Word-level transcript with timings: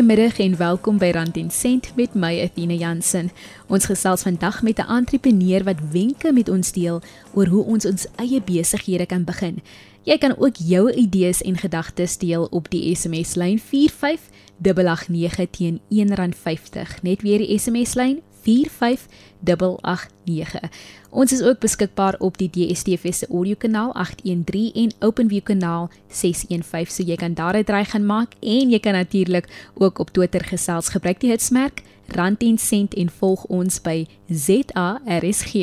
Goeiemiddag 0.00 0.38
en 0.38 0.56
welkom 0.56 0.96
by 0.96 1.10
Rand 1.12 1.36
en 1.36 1.50
Sent 1.52 1.90
met 1.92 2.14
my 2.16 2.30
Athena 2.40 2.72
Jansen. 2.72 3.26
Ons 3.68 3.84
gesels 3.84 4.22
vandag 4.24 4.62
met 4.64 4.78
'n 4.80 4.88
entrepreneur 4.88 5.64
wat 5.64 5.76
wenke 5.92 6.32
met 6.32 6.48
ons 6.48 6.72
deel 6.72 7.02
oor 7.34 7.46
hoe 7.46 7.64
ons 7.64 7.84
ons 7.84 8.06
eie 8.16 8.40
besighede 8.40 9.06
kan 9.06 9.24
begin. 9.24 9.60
Jy 10.02 10.18
kan 10.18 10.36
ook 10.38 10.56
jou 10.56 10.92
idees 10.92 11.42
en 11.42 11.56
gedagtes 11.56 12.18
deel 12.18 12.44
op 12.50 12.70
die 12.70 12.96
SMS 12.96 13.34
lyn 13.34 13.58
45889 13.58 15.50
teen 15.50 15.80
R1.50. 15.90 17.02
Net 17.02 17.22
weer 17.22 17.38
die 17.38 17.58
SMS 17.58 17.94
lyn 17.94 18.22
45889. 18.42 20.70
Ons 21.10 21.32
is 21.32 21.42
ook 21.42 21.58
beskikbaar 21.58 22.14
op 22.18 22.38
die 22.38 22.50
DSTV 22.50 23.14
se 23.14 23.26
audiokanaal 23.26 23.92
813 23.92 24.72
en 24.74 24.92
OpenView 24.98 25.42
kanaal 25.42 25.90
615 26.08 26.94
so 26.94 27.02
jy 27.02 27.16
kan 27.16 27.34
daar 27.34 27.56
'n 27.56 27.64
draai 27.64 27.84
gaan 27.84 28.06
maak 28.06 28.32
en 28.40 28.70
jy 28.70 28.78
kan 28.78 28.92
natuurlik 28.92 29.70
ook 29.74 29.98
op 29.98 30.10
Twitter 30.10 30.44
gesels 30.44 30.88
gebruik 30.88 31.20
die 31.20 31.30
hitsmerk 31.30 31.82
Rand 32.06 32.42
en 32.42 32.58
Sent 32.58 32.94
en 32.94 33.10
volg 33.10 33.44
ons 33.44 33.80
by 33.80 34.06
ZARSG. 34.26 35.54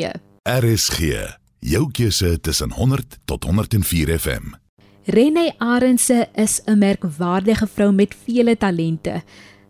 RSG, 0.42 0.98
jou 1.58 1.90
keuse 1.92 2.40
tussen 2.40 2.72
100 2.72 3.18
tot 3.24 3.44
104 3.44 4.18
FM. 4.18 4.42
Renée 5.08 5.54
Arendse 5.58 6.28
is 6.34 6.60
'n 6.64 6.78
merkwaardige 6.78 7.66
vrou 7.66 7.92
met 7.92 8.16
vele 8.24 8.56
talente. 8.56 9.22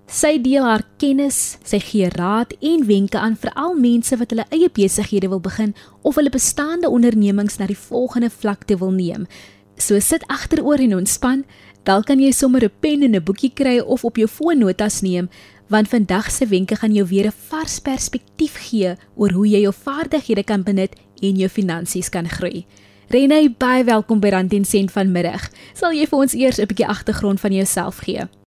Sy 0.09 0.39
deel 0.41 0.65
haar 0.65 0.87
kennis, 0.97 1.59
sy 1.69 1.77
gee 1.85 2.07
raad 2.15 2.55
en 2.65 2.87
wenke 2.89 3.19
aan 3.21 3.35
veral 3.37 3.75
mense 3.77 4.17
wat 4.17 4.31
hulle 4.33 4.47
eie 4.57 4.71
besighede 4.73 5.29
wil 5.29 5.43
begin 5.45 5.75
of 6.01 6.17
hulle 6.17 6.33
bestaande 6.33 6.89
ondernemings 6.89 7.59
na 7.61 7.67
die 7.69 7.77
volgende 7.77 8.31
vlak 8.33 8.65
te 8.65 8.79
wil 8.81 8.95
neem. 8.97 9.27
So 9.77 10.01
sit 10.01 10.25
agteroor 10.33 10.81
en 10.81 10.97
ontspan, 11.03 11.45
dalk 11.85 12.09
kan 12.09 12.25
jy 12.25 12.33
sommer 12.33 12.65
'n 12.65 12.73
pen 12.81 13.03
en 13.03 13.17
'n 13.17 13.23
boekie 13.23 13.53
kry 13.53 13.81
of 13.81 14.05
op 14.05 14.17
jou 14.17 14.27
foon 14.27 14.59
notas 14.59 15.03
neem, 15.03 15.29
want 15.69 15.89
vandag 15.89 16.31
se 16.31 16.47
wenke 16.47 16.77
gaan 16.77 16.95
jou 16.95 17.07
weer 17.07 17.27
'n 17.27 17.37
vars 17.51 17.79
perspektief 17.79 18.57
gee 18.71 18.97
oor 19.15 19.33
hoe 19.33 19.47
jy 19.47 19.61
jou 19.61 19.75
vaardighede 19.75 20.45
kan 20.45 20.63
benut 20.63 20.97
en 21.21 21.37
jou 21.37 21.49
finansies 21.49 22.09
kan 22.09 22.29
groei. 22.29 22.65
Renée, 23.09 23.51
baie 23.59 23.85
welkom 23.85 24.21
by 24.21 24.29
Rand 24.29 24.53
en 24.53 24.65
Sent 24.65 24.91
vanmiddag. 24.91 25.51
Sal 25.75 25.93
jy 25.93 26.07
vir 26.07 26.19
ons 26.19 26.35
eers 26.35 26.59
'n 26.59 26.67
bietjie 26.67 26.89
agtergrond 26.89 27.41
van 27.41 27.53
jouself 27.53 27.99
gee? 27.99 28.38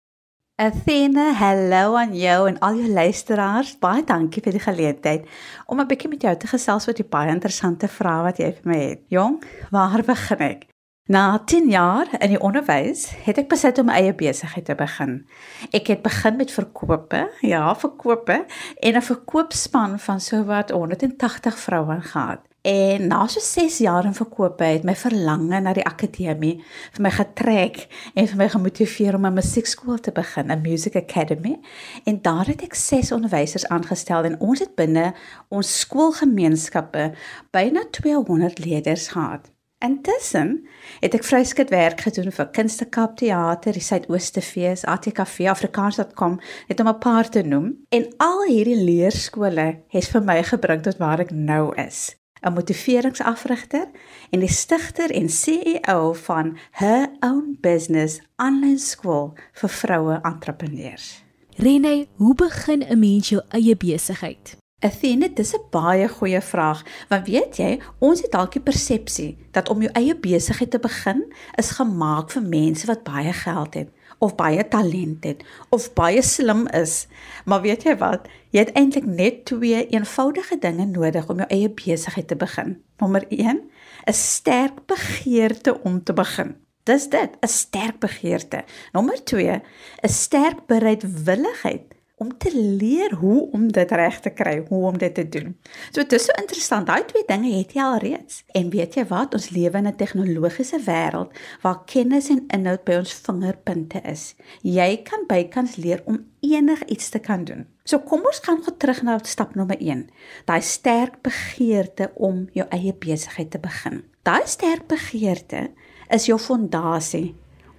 Athena, 0.61 1.31
hallo 1.33 1.95
aan 1.97 2.11
jou 2.13 2.47
en 2.47 2.59
al 2.61 2.75
jou 2.77 2.89
luisteraars. 2.93 3.71
Baie 3.81 4.03
dankie 4.05 4.43
vir 4.45 4.53
die 4.53 4.61
geleentheid 4.61 5.23
om 5.65 5.79
'n 5.81 5.87
bietjie 5.89 6.09
met 6.09 6.21
jou 6.21 6.35
te 6.37 6.47
gesels 6.47 6.87
oor 6.87 6.93
die 6.93 7.07
baie 7.15 7.31
interessante 7.33 7.87
vrae 7.87 8.21
wat 8.23 8.37
jy 8.37 8.51
vir 8.53 8.69
my 8.69 8.77
het. 8.77 9.01
Jong, 9.09 9.41
waar 9.71 10.03
begin 10.05 10.37
ek? 10.37 10.67
Na 11.09 11.39
10 11.45 11.69
jaar 11.69 12.07
in 12.19 12.29
die 12.29 12.39
onderwys 12.39 13.09
het 13.25 13.37
ek 13.37 13.49
besluit 13.49 13.79
om 13.79 13.85
my 13.85 13.93
eie 13.93 14.13
besigheid 14.13 14.65
te 14.65 14.75
begin. 14.75 15.25
Ek 15.73 15.87
het 15.87 16.03
begin 16.03 16.37
met 16.37 16.51
verkope, 16.51 17.29
ja, 17.41 17.75
verkope 17.75 18.45
en 18.81 18.95
'n 18.95 19.01
verkoopspan 19.01 19.99
van 19.99 20.19
sowat 20.19 20.69
180 20.69 21.57
vroue 21.57 22.01
gehad. 22.01 22.50
En 22.61 23.07
na 23.07 23.27
so 23.27 23.39
6 23.39 23.77
jaar 23.77 24.05
in 24.05 24.13
verkope 24.13 24.63
het 24.63 24.83
my 24.85 24.93
verlange 24.95 25.59
na 25.65 25.71
die 25.73 25.85
akademie 25.85 26.59
vir 26.93 27.01
my 27.01 27.09
getrek 27.15 27.79
en 28.13 28.27
vir 28.29 28.37
my 28.37 28.47
gemotiveer 28.53 29.17
om 29.17 29.25
'n 29.25 29.33
musiekskool 29.33 29.97
te 29.97 30.11
begin, 30.11 30.51
'n 30.51 30.61
music 30.61 30.95
academy. 30.95 31.59
En 32.05 32.21
daar 32.21 32.45
het 32.45 32.61
ek 32.61 32.73
6 32.73 33.11
onderwysers 33.11 33.67
aangestel 33.67 34.23
en 34.23 34.39
ons 34.39 34.59
het 34.59 34.75
binne 34.75 35.13
ons 35.49 35.79
skoolgemeenskappe 35.79 37.13
byna 37.51 37.83
200 37.91 38.65
leerders 38.65 39.07
gehad. 39.07 39.51
Intussen 39.79 40.67
het 40.99 41.13
ek 41.13 41.23
vryskut 41.23 41.69
werk 41.69 42.01
gedoen 42.01 42.31
vir 42.31 42.49
Kunstekap 42.49 43.17
Theater, 43.17 43.73
die 43.73 43.81
Suidooste 43.81 44.41
Fees, 44.41 44.85
ATKV, 44.85 45.47
Afrikaans.com, 45.49 46.39
net 46.67 46.79
om 46.79 46.87
'n 46.87 46.99
paar 46.99 47.29
te 47.29 47.41
noem. 47.41 47.85
En 47.89 48.13
al 48.17 48.43
hierdie 48.43 48.83
leerskole 48.83 49.81
het 49.87 50.05
vir 50.05 50.21
my 50.21 50.43
gebring 50.43 50.81
tot 50.83 50.97
waar 50.97 51.19
ek 51.19 51.31
nou 51.31 51.75
is. 51.75 52.20
'n 52.41 52.53
motiveringsafrigter 52.53 53.87
en 54.29 54.39
die 54.39 54.49
stigter 54.49 55.11
en 55.11 55.29
CEO 55.29 56.13
van 56.13 56.57
Her 56.71 57.09
Own 57.19 57.57
Business 57.61 58.21
aanlyn 58.35 58.79
skool 58.79 59.33
vir 59.53 59.69
vroue 59.69 60.19
entrepreneurs. 60.21 61.23
Renée, 61.55 62.07
hoe 62.15 62.35
begin 62.35 62.83
'n 62.83 62.99
mens 62.99 63.29
jou 63.29 63.41
eie 63.49 63.77
besigheid? 63.77 64.57
Athene, 64.79 65.33
dis 65.33 65.53
'n 65.53 65.69
baie 65.69 66.07
goeie 66.07 66.41
vraag, 66.41 66.83
want 67.09 67.27
weet 67.27 67.57
jy, 67.57 67.79
ons 67.99 68.21
het 68.21 68.31
dalk 68.31 68.51
die 68.51 68.61
persepsie 68.61 69.37
dat 69.51 69.69
om 69.69 69.81
jou 69.81 69.91
eie 69.93 70.15
besigheid 70.15 70.71
te 70.71 70.79
begin 70.79 71.33
is 71.55 71.69
gemaak 71.69 72.31
vir 72.31 72.41
mense 72.41 72.87
wat 72.87 73.03
baie 73.03 73.33
geld 73.33 73.73
het 73.73 73.89
of 74.21 74.35
baie 74.37 74.63
talent 74.69 75.25
het 75.25 75.43
of 75.69 75.89
baie 75.97 76.21
slim 76.21 76.67
is. 76.77 77.07
Maar 77.45 77.61
weet 77.65 77.85
jy 77.87 77.95
wat? 77.97 78.27
Jy 78.53 78.65
het 78.65 78.73
eintlik 78.77 79.07
net 79.09 79.45
twee 79.49 79.85
eenvoudige 79.89 80.57
dinge 80.61 80.85
nodig 80.85 81.29
om 81.29 81.41
jou 81.41 81.47
eie 81.49 81.69
besigheid 81.69 82.27
te 82.29 82.37
begin. 82.37 82.77
Nommer 83.01 83.25
1, 83.29 83.61
'n 84.07 84.13
sterk 84.13 84.85
begeerte 84.85 85.81
om 85.83 86.03
te 86.03 86.13
begin. 86.13 86.55
Dis 86.83 87.09
dit, 87.09 87.31
'n 87.41 87.47
sterk 87.47 87.99
begeerte. 87.99 88.63
Nommer 88.91 89.23
2, 89.23 89.61
'n 90.03 90.09
sterk 90.09 90.65
bereidwilligheid 90.67 91.90
om 92.21 92.29
te 92.37 92.51
leer 92.53 93.15
hoe 93.17 93.49
om 93.51 93.65
dit 93.73 93.91
reg 93.97 94.19
te 94.21 94.29
kry, 94.29 94.59
hoe 94.67 94.81
om 94.91 94.97
dit 95.01 95.13
te 95.13 95.25
doen. 95.29 95.55
So 95.89 96.03
dit 96.03 96.13
is 96.19 96.27
so 96.29 96.35
interessant. 96.37 96.85
Daai 96.87 97.05
twee 97.09 97.25
dinge 97.25 97.53
het 97.55 97.73
jy 97.73 97.81
al 97.81 97.97
reeds. 98.03 98.43
En 98.57 98.69
weet 98.69 98.97
jy 98.99 99.07
wat? 99.09 99.33
Ons 99.37 99.49
lewe 99.55 99.81
in 99.81 99.87
'n 99.89 99.97
tegnologiese 99.97 100.79
wêreld 100.85 101.33
waar 101.61 101.81
kennis 101.85 102.29
en 102.29 102.43
inhoud 102.53 102.83
by 102.85 102.99
ons 103.01 103.13
vingerpunte 103.25 104.01
is. 104.05 104.35
Jy 104.61 105.01
kan 105.03 105.25
bykans 105.27 105.75
leer 105.75 106.01
om 106.05 106.25
enigiets 106.39 107.09
te 107.09 107.19
kan 107.19 107.43
doen. 107.43 107.65
So 107.83 107.99
kom 107.99 108.21
ons 108.25 108.39
gaan 108.39 108.61
gou 108.63 108.77
terug 108.77 109.01
na 109.01 109.19
stap 109.23 109.55
nommer 109.55 109.77
1. 109.79 110.09
Daai 110.45 110.61
sterk 110.61 111.21
begeerte 111.21 112.11
om 112.15 112.47
jou 112.53 112.67
eie 112.69 112.93
besigheid 112.93 113.51
te 113.51 113.59
begin. 113.59 114.03
Daai 114.23 114.45
sterk 114.45 114.87
begeerte 114.87 115.71
is 116.09 116.25
jou 116.25 116.39
fondasie 116.39 117.35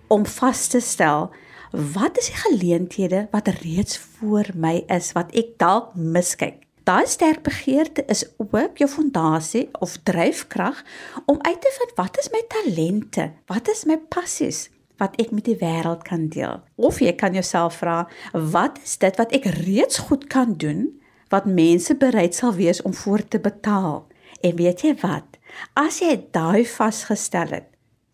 om 0.08 0.26
vas 0.26 0.66
te 0.68 0.80
stel 0.80 1.30
wat 1.72 2.18
is 2.18 2.28
die 2.28 2.40
geleenthede 2.40 3.26
wat 3.32 3.48
reeds 3.62 3.98
voor 3.98 4.52
my 4.54 4.82
is 4.92 5.12
wat 5.16 5.32
ek 5.36 5.56
dalk 5.56 5.94
miskyk? 5.94 6.60
Daai 6.84 7.06
sterk 7.06 7.42
begeerte 7.46 8.04
is 8.10 8.26
ook 8.36 8.78
jou 8.78 8.88
fondasie 8.90 9.68
of 9.80 9.96
dryfkrag 10.02 10.82
om 11.26 11.38
uit 11.40 11.60
te 11.60 11.72
vind 11.78 11.96
wat 11.96 12.18
is 12.18 12.30
my 12.34 12.42
talente? 12.48 13.30
Wat 13.46 13.68
is 13.68 13.84
my 13.84 13.98
passies? 13.98 14.68
wat 15.02 15.16
ek 15.18 15.32
met 15.34 15.48
die 15.48 15.58
wêreld 15.58 16.04
kan 16.06 16.28
deel. 16.30 16.60
Of 16.78 17.00
jy 17.02 17.10
kan 17.18 17.34
jouself 17.34 17.80
vra, 17.80 18.04
wat 18.32 18.78
is 18.84 18.98
dit 19.02 19.16
wat 19.18 19.32
ek 19.34 19.48
reeds 19.64 20.04
goed 20.08 20.28
kan 20.30 20.54
doen 20.54 20.90
wat 21.32 21.48
mense 21.48 21.94
bereid 21.96 22.36
sal 22.36 22.52
wees 22.54 22.82
om 22.84 22.94
voor 22.94 23.24
te 23.24 23.40
betaal? 23.42 24.04
En 24.44 24.56
weet 24.58 24.84
jy 24.84 24.92
wat? 25.02 25.38
As 25.78 26.02
jy 26.04 26.14
daai 26.34 26.64
vasgestel 26.68 27.54
het, 27.56 27.68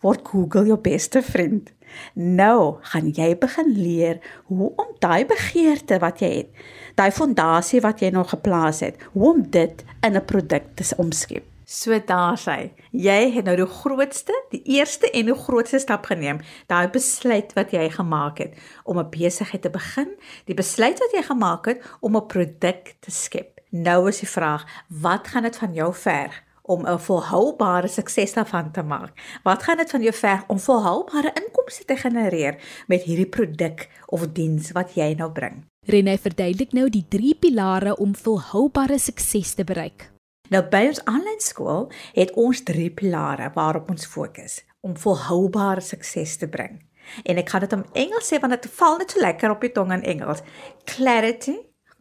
word 0.05 0.23
Google 0.31 0.69
jou 0.71 0.79
beste 0.81 1.23
vriend. 1.27 1.73
Nou 2.15 2.79
gaan 2.81 3.11
jy 3.15 3.35
begin 3.39 3.73
leer 3.77 4.19
hoe 4.45 4.73
om 4.77 4.95
daai 4.99 5.27
begeerte 5.27 5.99
wat 5.99 6.21
jy 6.21 6.33
het, 6.37 6.51
daai 6.95 7.11
fondasie 7.11 7.81
wat 7.81 8.01
jy 8.01 8.11
nog 8.11 8.31
geplaas 8.31 8.81
het, 8.81 8.97
hoe 9.13 9.31
om 9.35 9.45
dit 9.51 9.85
in 10.01 10.17
'n 10.17 10.25
produk 10.25 10.75
te 10.75 10.85
omskep. 10.97 11.45
So 11.69 11.93
daar 12.01 12.39
sê, 12.41 12.71
jy 12.97 13.33
het 13.35 13.45
nou 13.45 13.57
die 13.57 13.67
grootste, 13.69 14.33
die 14.51 14.63
eerste 14.79 15.11
en 15.11 15.27
die 15.29 15.35
grootste 15.37 15.79
stap 15.79 16.07
geneem, 16.09 16.41
daai 16.67 16.89
besluit 16.89 17.53
wat 17.53 17.75
jy 17.77 17.91
gemaak 17.93 18.39
het 18.39 18.55
om 18.85 18.99
'n 18.99 19.11
besigheid 19.11 19.63
te 19.63 19.71
begin, 19.71 20.09
die 20.47 20.55
besluit 20.55 20.99
wat 20.99 21.13
jy 21.13 21.23
gemaak 21.23 21.67
het 21.67 21.85
om 22.01 22.17
'n 22.17 22.27
produk 22.27 22.97
te 23.01 23.11
skep. 23.11 23.61
Nou 23.71 24.09
is 24.09 24.21
die 24.21 24.29
vraag, 24.29 24.65
wat 24.89 25.29
gaan 25.29 25.43
dit 25.43 25.57
van 25.57 25.75
jou 25.75 25.95
verg? 25.95 26.48
Om 26.69 26.87
'n 26.87 26.99
volhoubare 26.99 27.89
sukses 27.89 28.33
daarvan 28.33 28.73
te 28.73 28.83
maak? 28.83 29.41
Wat 29.43 29.63
gaan 29.63 29.77
dit 29.77 29.91
van 29.91 30.03
jou 30.03 30.15
verg 30.15 30.45
om 30.47 30.59
volhoubare 30.59 31.33
inkomste 31.43 31.85
te 31.85 31.97
genereer 31.97 32.85
met 32.87 33.03
hierdie 33.03 33.29
produk 33.29 33.89
of 34.07 34.27
diens 34.33 34.73
wat 34.73 34.95
jy 34.95 35.15
nou 35.15 35.31
bring? 35.33 35.65
Renée 35.87 36.19
verduidelik 36.19 36.73
nou 36.73 36.89
die 36.89 37.07
drie 37.09 37.35
pilare 37.35 37.97
om 37.97 38.15
volhoubare 38.17 38.99
sukses 38.99 39.55
te 39.55 39.65
bereik. 39.65 40.11
Nou 40.49 40.63
by 40.69 40.87
ons 40.87 41.05
aanlyn 41.05 41.41
skool 41.41 41.91
het 42.13 42.33
ons 42.41 42.63
drie 42.63 42.91
pilare 42.91 43.51
waarop 43.55 43.91
ons 43.91 44.07
fokus 44.07 44.65
om 44.81 44.97
volhoubare 44.97 45.81
sukses 45.81 46.37
te 46.37 46.49
bring. 46.49 46.81
En 47.25 47.37
ek 47.37 47.49
gaan 47.49 47.61
dit 47.61 47.73
in 47.73 47.85
Engels 47.93 48.29
sê 48.33 48.41
want 48.41 48.53
dit 48.53 48.71
val 48.81 48.99
net 49.01 49.11
so 49.11 49.21
lekker 49.21 49.51
op 49.51 49.61
die 49.65 49.73
tong 49.73 49.93
in 49.93 50.05
Engels. 50.05 50.45
Clarity, 50.85 51.57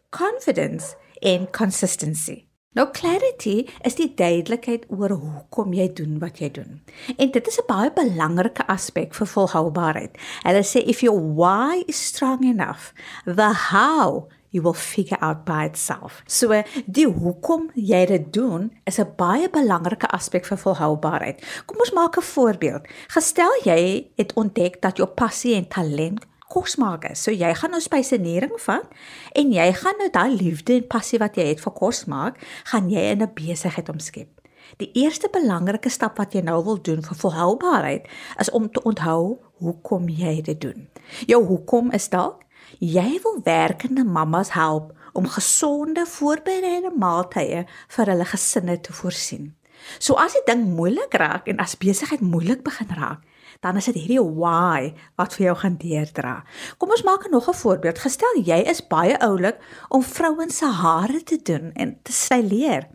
confidence 0.09 0.95
en 1.21 1.47
consistency. 1.51 2.46
Nou 2.77 2.85
clarity 2.93 3.63
is 3.87 3.95
die 3.97 4.09
duidelikheid 4.13 4.83
oor 4.93 5.15
hoekom 5.17 5.71
jy 5.73 5.87
doen 5.97 6.19
wat 6.21 6.37
jy 6.43 6.51
doen. 6.53 6.81
En 7.17 7.31
dit 7.31 7.47
is 7.47 7.57
'n 7.57 7.65
baie 7.67 7.91
belangrike 7.91 8.67
aspek 8.67 9.15
vir 9.15 9.27
volhoubaarheid. 9.27 10.17
Hulle 10.43 10.63
sê 10.63 10.83
if 10.85 11.01
your 11.01 11.17
why 11.17 11.83
is 11.87 12.05
strong 12.05 12.43
enough, 12.43 12.93
the 13.25 13.53
how 13.71 14.27
you 14.49 14.61
will 14.61 14.73
figure 14.73 15.17
out 15.21 15.43
by 15.45 15.65
itself. 15.65 16.21
So 16.27 16.63
die 16.85 17.07
hoekom 17.07 17.69
jy 17.73 18.05
dit 18.05 18.33
doen 18.33 18.71
is 18.85 18.99
'n 18.99 19.13
baie 19.17 19.49
belangrike 19.49 20.07
aspek 20.07 20.45
vir 20.45 20.57
volhoubaarheid. 20.57 21.63
Kom 21.65 21.79
ons 21.79 21.91
maak 21.91 22.17
'n 22.17 22.21
voorbeeld. 22.21 22.87
Gestel 23.07 23.53
jy 23.63 24.11
het 24.15 24.33
ontdek 24.33 24.81
dat 24.81 24.97
jou 24.97 25.07
passie 25.07 25.55
en 25.55 25.67
talent 25.67 26.25
kos 26.49 26.77
maak 26.77 27.05
is. 27.11 27.23
So 27.23 27.31
jy 27.31 27.53
gaan 27.53 27.71
nou 27.75 27.81
spysenering 27.81 28.55
vat 28.63 28.87
en 29.35 29.53
jy 29.53 29.67
gaan 29.73 29.99
nou 29.99 30.09
daai 30.13 30.31
liefde 30.35 30.77
en 30.77 30.87
passie 30.87 31.19
wat 31.19 31.37
jy 31.37 31.49
het 31.51 31.61
vir 31.63 31.73
kos 31.73 32.05
maak, 32.05 32.39
gaan 32.71 32.89
jy 32.89 33.11
in 33.11 33.21
'n 33.21 33.33
besigheid 33.35 33.89
omskep. 33.89 34.29
Die 34.77 34.91
eerste 34.93 35.29
belangrike 35.31 35.89
stap 35.89 36.17
wat 36.17 36.33
jy 36.33 36.41
nou 36.41 36.63
wil 36.63 36.81
doen 36.81 37.01
vir 37.01 37.17
volhoubaarheid 37.17 38.07
is 38.39 38.51
om 38.51 38.71
te 38.71 38.83
onthou 38.83 39.39
hoekom 39.59 40.09
jy 40.09 40.41
dit 40.41 40.61
doen. 40.61 40.89
Jou 41.25 41.43
hoekom 41.45 41.91
is 41.91 42.09
dalk 42.09 42.43
jy 42.79 43.19
wil 43.23 43.39
werkende 43.43 44.03
mammas 44.03 44.51
help 44.51 44.91
om 45.13 45.27
gesonde 45.27 46.05
voorbereide 46.05 46.91
maaltye 46.93 47.63
vir 47.95 48.11
hulle 48.11 48.25
gesinne 48.25 48.75
te 48.81 48.93
voorsien. 48.93 49.55
So 49.99 50.17
as 50.19 50.33
dit 50.33 50.45
ding 50.49 50.65
moeilik 50.75 51.13
raak 51.13 51.47
en 51.47 51.61
as 51.63 51.77
besigheid 51.79 52.21
moeilik 52.21 52.63
begin 52.65 52.91
raak, 52.97 53.23
dan 53.59 53.77
is 53.77 53.85
dit 53.85 53.95
hierdie 53.95 54.21
why 54.21 54.93
wat 55.15 55.33
vir 55.37 55.45
jou 55.45 55.55
gaan 55.63 55.77
deurdra. 55.81 56.43
Kom 56.77 56.89
ons 56.89 57.03
maak 57.03 57.29
nog 57.29 57.49
'n 57.49 57.53
voorbeeld. 57.53 57.99
Gestel 57.99 58.41
jy 58.43 58.59
is 58.67 58.87
baie 58.87 59.19
oulik 59.19 59.57
om 59.89 60.03
vrouens 60.03 60.57
se 60.57 60.65
hare 60.65 61.23
te 61.23 61.39
doen 61.43 61.71
en 61.73 61.97
te 62.03 62.11
styleer. 62.11 62.87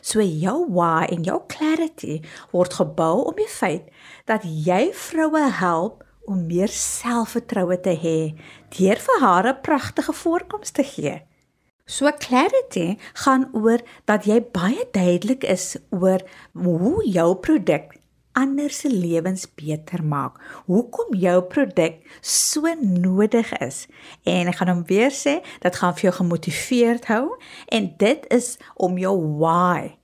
So 0.00 0.20
jou 0.20 0.66
why 0.70 1.06
en 1.10 1.22
jou 1.22 1.40
clarity 1.48 2.20
word 2.52 2.74
gebou 2.74 3.24
om 3.24 3.36
die 3.36 3.50
feit 3.50 3.90
dat 4.24 4.42
jy 4.44 4.92
vroue 4.92 5.50
help 5.50 6.04
om 6.30 6.46
meer 6.46 6.70
selfvertroue 6.70 7.80
te 7.80 7.94
hê 7.98 8.18
deur 8.78 8.98
vir 9.06 9.20
haar 9.20 9.48
'n 9.48 9.60
pragtige 9.62 10.12
voorkoms 10.12 10.70
te 10.70 10.84
gee. 10.84 11.22
So 11.86 12.10
clarity 12.18 12.96
gaan 13.24 13.48
oor 13.52 13.80
dat 14.04 14.24
jy 14.24 14.40
baie 14.40 14.86
duidelik 14.92 15.44
is 15.44 15.76
oor 15.90 16.22
hoe 16.52 17.02
jou 17.04 17.34
produk 17.34 17.92
ander 18.38 18.70
se 18.70 18.90
lewens 18.90 19.46
beter 19.54 20.04
maak. 20.04 20.38
Hoekom 20.66 21.14
jou 21.14 21.42
produk 21.42 21.98
so 22.20 22.74
nodig 22.80 23.52
is. 23.58 23.86
En 24.24 24.50
ek 24.50 24.60
gaan 24.60 24.72
hom 24.72 24.84
weer 24.90 25.12
sê, 25.14 25.40
dit 25.62 25.80
gaan 25.80 25.96
vir 25.98 26.08
jou 26.10 26.14
gemotiveerd 26.20 27.08
hou 27.12 27.24
en 27.68 27.90
dit 27.98 28.30
is 28.32 28.56
om 28.74 28.98
jou 29.00 29.16
why 29.38 29.96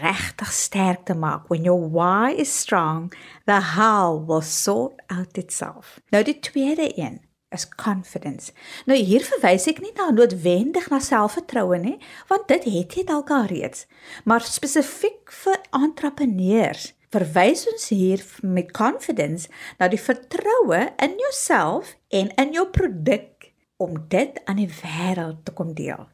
regtig 0.00 0.52
sterk 0.52 1.04
te 1.06 1.14
maak. 1.14 1.46
When 1.48 1.64
your 1.64 1.78
why 1.78 2.34
is 2.34 2.50
strong, 2.50 3.12
the 3.46 3.60
how 3.76 4.24
will 4.26 4.42
sort 4.42 5.00
out 5.06 5.38
itself. 5.38 6.00
Nou 6.10 6.24
die 6.24 6.38
tweede 6.40 6.90
een 6.98 7.20
is 7.54 7.68
confidence. 7.68 8.52
Nou 8.86 8.98
hier 8.98 9.24
verwys 9.24 9.68
ek 9.70 9.80
nie 9.80 9.94
na 9.96 10.10
noodwendig 10.12 10.90
na 10.92 11.00
selfvertroue 11.00 11.78
nie, 11.80 11.96
want 12.28 12.48
dit 12.50 12.66
het 12.68 12.98
jy 12.98 13.06
dalk 13.08 13.32
al 13.32 13.48
reeds, 13.48 13.86
maar 14.28 14.44
spesifiek 14.44 15.32
vir 15.44 15.56
entrepreneurs 15.76 16.92
verwys 17.14 17.64
ons 17.72 17.88
hier 17.88 18.22
met 18.42 18.72
confidence 18.76 19.48
na 19.78 19.88
die 19.88 20.00
vertroue 20.00 20.80
in 21.02 21.16
jouself 21.22 21.96
en 22.08 22.30
in 22.36 22.52
jou 22.52 22.66
produk 22.74 23.52
om 23.78 23.96
dit 24.10 24.40
aan 24.44 24.60
die 24.60 24.70
wêreld 24.82 25.44
te 25.46 25.54
kom 25.54 25.74
deel. 25.74 26.08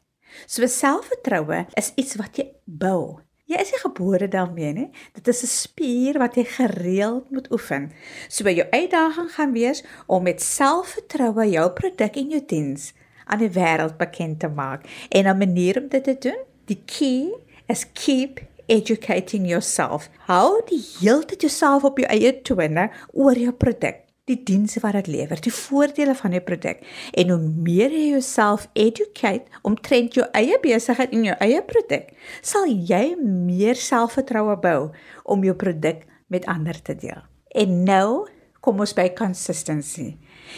So 0.45 0.67
selfvertroue 0.67 1.65
is 1.79 1.93
iets 1.99 2.17
wat 2.19 2.37
jy 2.39 2.49
bou. 2.65 3.21
Jy 3.45 3.59
is 3.61 3.71
nie 3.75 3.81
gebore 3.83 4.27
daarmee 4.31 4.73
nie. 4.73 4.87
Dit 5.13 5.27
is 5.27 5.43
'n 5.43 5.47
spier 5.47 6.17
wat 6.17 6.35
jy 6.35 6.43
gereeld 6.43 7.29
moet 7.31 7.51
oefen. 7.51 7.91
So 8.27 8.49
jou 8.49 8.67
uitdaging 8.71 9.31
gaan 9.31 9.53
wees 9.53 9.83
om 10.07 10.23
met 10.23 10.41
selfvertroue 10.41 11.49
jou 11.49 11.69
produk 11.71 12.15
en 12.15 12.29
jou 12.29 12.45
diens 12.45 12.93
aan 13.25 13.39
die 13.39 13.49
wêreld 13.49 13.97
bekend 13.97 14.39
te 14.39 14.47
maak. 14.47 14.85
En 15.09 15.25
'n 15.25 15.37
manier 15.37 15.81
om 15.81 15.87
dit 15.87 16.03
te 16.03 16.17
doen, 16.19 16.41
die 16.65 16.81
key 16.85 17.33
is 17.67 17.85
keep 17.93 18.41
educating 18.67 19.47
yourself. 19.49 20.09
Hou 20.29 20.61
die 20.69 20.81
hele 20.99 21.25
tyd 21.25 21.45
jouself 21.45 21.85
op 21.87 21.99
jou 22.01 22.07
eie 22.09 22.33
tone 22.45 22.89
oor 23.13 23.37
jou 23.39 23.53
produk, 23.53 24.01
die 24.25 24.39
dienste 24.47 24.81
wat 24.81 24.97
dit 24.97 25.11
lewer, 25.13 25.41
die 25.41 25.53
voordele 25.53 26.15
van 26.17 26.33
jou 26.33 26.41
produk. 26.45 26.81
En 27.13 27.33
hoe 27.33 27.39
meer 27.39 27.93
jy 27.93 28.07
jouself 28.15 28.67
educate 28.73 29.45
omtrent 29.63 30.17
jou 30.17 30.25
eie 30.33 30.57
besigheid 30.63 31.13
en 31.13 31.27
jou 31.29 31.37
eie 31.45 31.61
produk, 31.65 32.09
sal 32.41 32.65
jy 32.69 33.15
meer 33.21 33.77
selfvertroue 33.77 34.57
bou 34.63 34.79
om 35.23 35.45
jou 35.45 35.55
produk 35.57 36.05
met 36.33 36.47
ander 36.49 36.81
te 36.81 36.97
deel. 36.97 37.21
En 37.55 37.83
nou 37.85 38.25
kom 38.65 38.81
ons 38.81 38.95
by 38.97 39.11
consistency. 39.13 40.15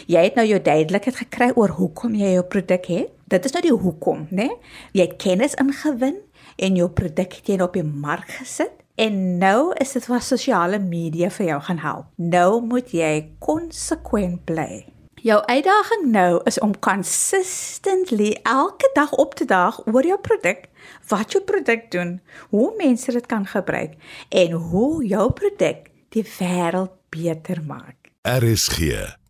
Jy 0.08 0.22
het 0.28 0.36
nou 0.38 0.46
jou 0.48 0.58
duidelikheid 0.62 1.20
gekry 1.24 1.50
oor 1.56 1.74
hoekom 1.76 2.16
jy 2.16 2.34
jou 2.36 2.44
produk 2.48 2.88
het. 2.88 3.12
Dit 3.28 3.44
is 3.44 3.52
nou 3.52 3.60
die 3.66 3.74
hoekom, 3.74 4.24
né? 4.30 4.48
Nee? 4.48 4.54
Jy 4.96 5.04
het 5.04 5.16
kennis 5.20 5.56
ingewin 5.60 6.16
en 6.58 6.76
jou 6.76 6.90
produk 6.90 7.38
jy 7.46 7.58
op 7.62 7.78
die 7.78 7.86
mark 7.86 8.30
gesit 8.40 8.74
en 8.98 9.38
nou 9.38 9.72
is 9.78 9.94
dit 9.94 10.06
wat 10.10 10.26
sosiale 10.26 10.78
media 10.82 11.30
vir 11.30 11.52
jou 11.52 11.58
gaan 11.68 11.82
help. 11.82 12.06
Nou 12.16 12.60
moet 12.66 12.90
jy 12.94 13.12
konsekwent 13.38 14.42
bly. 14.48 14.86
Jou 15.22 15.38
uitdaging 15.46 16.04
nou 16.14 16.40
is 16.46 16.58
om 16.62 16.76
consistently 16.78 18.36
elke 18.42 18.90
dag 18.94 19.12
op 19.18 19.34
te 19.34 19.46
daag 19.50 19.80
oor 19.86 20.06
jou 20.06 20.18
produk, 20.22 20.68
wat 21.10 21.34
jou 21.34 21.42
produk 21.44 21.88
doen, 21.90 22.18
hoe 22.54 22.70
mense 22.78 23.12
dit 23.12 23.26
kan 23.26 23.46
gebruik 23.46 23.98
en 24.28 24.52
hoe 24.70 25.06
jou 25.06 25.30
produk 25.32 25.90
die 26.14 26.26
wêreld 26.38 26.94
beter 27.10 27.62
maak. 27.66 28.12
RSG, 28.22 28.78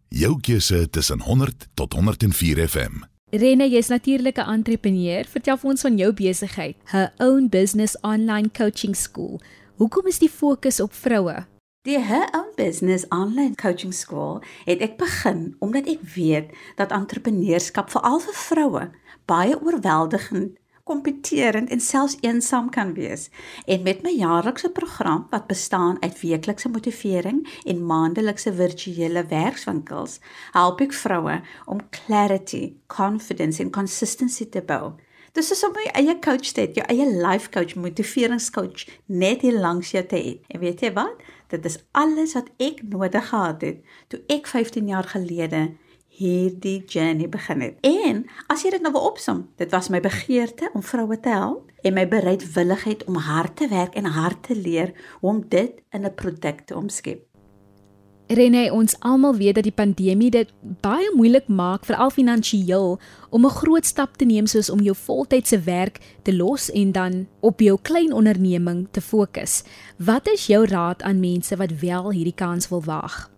jou 0.09 0.35
keuse 0.41 0.91
tussen 0.91 1.21
100 1.21 1.69
tot 1.75 1.93
104 1.93 2.69
FM. 2.69 3.09
Rene, 3.31 3.69
jy's 3.69 3.89
natuurlik 3.89 4.39
'n 4.39 4.49
entrepreneur. 4.49 5.25
Vertel 5.25 5.59
ons 5.63 5.81
van 5.81 5.97
jou 5.97 6.13
besigheid, 6.13 6.77
Her 6.85 7.13
Own 7.19 7.49
Business 7.49 8.01
Online 8.01 8.51
Coaching 8.51 8.97
School. 8.97 9.41
Hoekom 9.77 10.07
is 10.07 10.19
die 10.19 10.31
fokus 10.31 10.81
op 10.81 10.93
vroue? 10.93 11.47
Die 11.83 11.99
Her 11.99 12.29
Own 12.33 12.53
Business 12.57 13.05
Online 13.09 13.55
Coaching 13.55 13.95
School 13.95 14.43
het 14.65 14.81
ek 14.81 14.97
begin 14.97 15.57
omdat 15.59 15.87
ek 15.87 16.01
weet 16.15 16.51
dat 16.77 16.91
entrepreneurskap 16.91 17.91
veral 17.91 18.19
vir 18.19 18.35
vroue 18.35 18.91
baie 19.25 19.61
oorweldigend 19.61 20.57
kompeterend 20.89 21.71
en 21.71 21.81
selfs 21.85 22.17
eensaam 22.25 22.71
kan 22.75 22.95
wees. 22.97 23.29
En 23.67 23.85
met 23.85 24.03
my 24.03 24.15
jaarlikse 24.17 24.71
program 24.73 25.27
wat 25.31 25.47
bestaan 25.51 26.01
uit 26.03 26.21
weeklikse 26.21 26.69
motivering 26.73 27.43
en 27.65 27.85
maandelikse 27.87 28.53
virtuele 28.55 29.27
werkswinkels, 29.29 30.19
help 30.57 30.81
ek 30.87 30.97
vroue 30.97 31.41
om 31.67 31.85
clarity, 31.93 32.73
confidence 32.87 33.63
en 33.63 33.75
consistency 33.75 34.49
te 34.49 34.65
bou. 34.65 34.95
Dis 35.37 35.53
is 35.53 35.61
om 35.67 35.77
jy 35.77 35.91
eie 36.01 36.15
coach 36.25 36.55
te 36.57 36.65
hê, 36.65 36.71
jou 36.81 36.85
eie 36.89 37.05
life 37.07 37.53
coach, 37.55 37.77
motiveringscoach 37.77 38.87
net 39.07 39.45
hier 39.45 39.59
langs 39.61 39.93
jou 39.93 40.03
te 40.09 40.17
hê. 40.17 40.39
En 40.49 40.63
weet 40.65 40.81
jy 40.83 40.91
wat? 40.97 41.21
Dit 41.53 41.69
is 41.69 41.77
alles 41.93 42.33
wat 42.37 42.49
ek 42.59 42.81
nodig 42.89 43.29
gehad 43.29 43.63
het 43.65 43.85
toe 44.09 44.21
ek 44.33 44.49
15 44.51 44.89
jaar 44.89 45.07
gelede 45.13 45.69
hierdie 46.19 46.83
journey 46.87 47.29
begin 47.31 47.63
het. 47.63 47.79
En 47.87 48.25
as 48.51 48.65
jy 48.65 48.75
dit 48.75 48.83
nou 48.83 48.93
wil 48.97 49.07
opsom, 49.13 49.45
dit 49.61 49.71
was 49.75 49.91
my 49.93 50.01
begeerte 50.03 50.71
om 50.75 50.83
vroue 50.83 51.21
te 51.23 51.31
help 51.31 51.71
en 51.87 51.95
my 51.95 52.09
bereidwilligheid 52.11 53.05
om 53.07 53.21
hard 53.23 53.57
te 53.57 53.69
werk 53.71 53.95
en 53.95 54.11
hard 54.19 54.43
te 54.51 54.59
leer 54.59 54.93
om 55.21 55.45
dit 55.49 55.79
in 55.95 56.05
'n 56.05 56.15
produk 56.15 56.67
te 56.67 56.77
omskep. 56.77 57.29
Rene, 58.29 58.73
ons 58.73 58.93
almal 59.01 59.37
weet 59.37 59.55
dat 59.55 59.65
die 59.65 59.73
pandemie 59.73 60.29
dit 60.31 60.51
baie 60.85 61.09
moeilik 61.17 61.47
maak 61.49 61.87
veral 61.89 62.11
finansiëel 62.11 62.99
om 63.31 63.47
'n 63.47 63.57
groot 63.61 63.87
stap 63.87 64.17
te 64.17 64.25
neem 64.25 64.47
soos 64.47 64.71
om 64.71 64.81
jou 64.81 64.97
voltydse 64.97 65.61
werk 65.61 65.99
te 66.23 66.37
los 66.37 66.71
en 66.71 66.93
dan 66.93 67.27
op 67.41 67.61
jou 67.61 67.79
klein 67.83 68.13
onderneming 68.13 68.89
te 68.91 69.01
fokus. 69.01 69.63
Wat 69.97 70.29
is 70.29 70.47
jou 70.47 70.67
raad 70.67 71.03
aan 71.03 71.21
mense 71.21 71.57
wat 71.57 71.73
wel 71.81 72.11
hierdie 72.11 72.35
kans 72.35 72.69
wil 72.69 72.83
waag? 72.83 73.38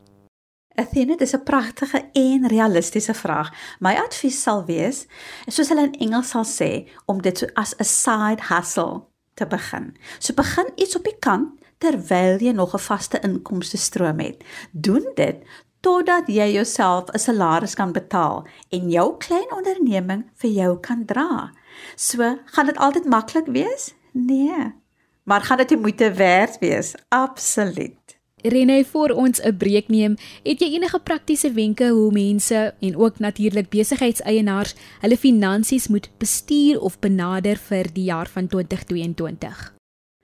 Athena, 0.80 1.16
dis 1.16 1.34
'n 1.36 1.42
pragtige 1.42 2.08
en 2.12 2.48
realistiese 2.48 3.14
vraag. 3.14 3.52
My 3.78 3.94
advies 3.94 4.42
sal 4.42 4.64
wees, 4.64 5.06
soos 5.46 5.68
hulle 5.68 5.82
in 5.82 6.00
Engels 6.06 6.28
sal 6.28 6.44
sê, 6.44 6.88
om 7.06 7.22
dit 7.22 7.38
so 7.38 7.46
as 7.54 7.74
'n 7.76 7.84
side 7.84 8.42
hustle 8.48 9.02
te 9.34 9.46
begin. 9.46 9.96
So 10.18 10.34
begin 10.34 10.68
iets 10.76 10.96
op 10.96 11.04
die 11.04 11.18
kant 11.18 11.48
terwyl 11.78 12.38
jy 12.38 12.52
nog 12.52 12.74
'n 12.74 12.78
vaste 12.78 13.20
inkomste 13.20 13.76
stroom 13.76 14.18
het. 14.18 14.44
Doen 14.72 15.12
dit 15.14 15.36
totdat 15.80 16.26
jy 16.26 16.52
jouself 16.52 17.04
'n 17.12 17.18
salaris 17.18 17.74
kan 17.74 17.92
betaal 17.92 18.46
en 18.68 18.90
jou 18.90 19.16
klein 19.16 19.52
onderneming 19.52 20.30
vir 20.34 20.50
jou 20.50 20.80
kan 20.80 21.04
dra. 21.04 21.52
So, 21.96 22.38
gaan 22.44 22.66
dit 22.66 22.76
altyd 22.76 23.04
maklik 23.04 23.46
wees? 23.46 23.94
Nee. 24.12 24.74
Maar 25.22 25.40
gaan 25.40 25.56
dit 25.56 25.68
die 25.68 25.78
moeite 25.78 26.12
werd 26.12 26.58
wees? 26.58 26.94
Absoluut. 27.08 27.99
Rene, 28.42 28.84
voor 28.84 29.10
ons 29.10 29.40
'n 29.42 29.56
breek 29.56 29.88
neem, 29.88 30.16
het 30.42 30.60
jy 30.60 30.74
enige 30.74 30.98
praktiese 30.98 31.52
wenke 31.52 31.88
hoe 31.88 32.12
mense 32.12 32.74
en 32.80 32.96
ook 32.96 33.18
natuurlik 33.18 33.68
besigheidseienaars 33.68 34.74
hulle 35.00 35.16
finansies 35.16 35.88
moet 35.88 36.10
bestuur 36.18 36.80
of 36.80 36.98
benader 36.98 37.56
vir 37.56 37.86
die 37.92 38.04
jaar 38.04 38.28
van 38.28 38.46
2022? 38.46 39.74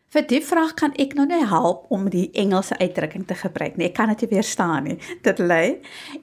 Vir 0.07 0.27
die 0.27 0.43
vraag 0.43 0.75
kan 0.75 0.93
ek 0.97 1.15
nou 1.15 1.27
net 1.27 1.49
help 1.49 1.85
om 1.89 2.09
die 2.11 2.31
Engelse 2.33 2.79
uitdrukking 2.79 3.27
te 3.27 3.35
gebruik. 3.35 3.77
Nee, 3.77 3.89
ek 3.89 3.95
kan 3.95 4.09
dit 4.09 4.21
nie 4.21 4.29
weerstaan 4.29 4.85
nie. 4.85 4.99
Dit 5.23 5.39
lê: 5.39 5.77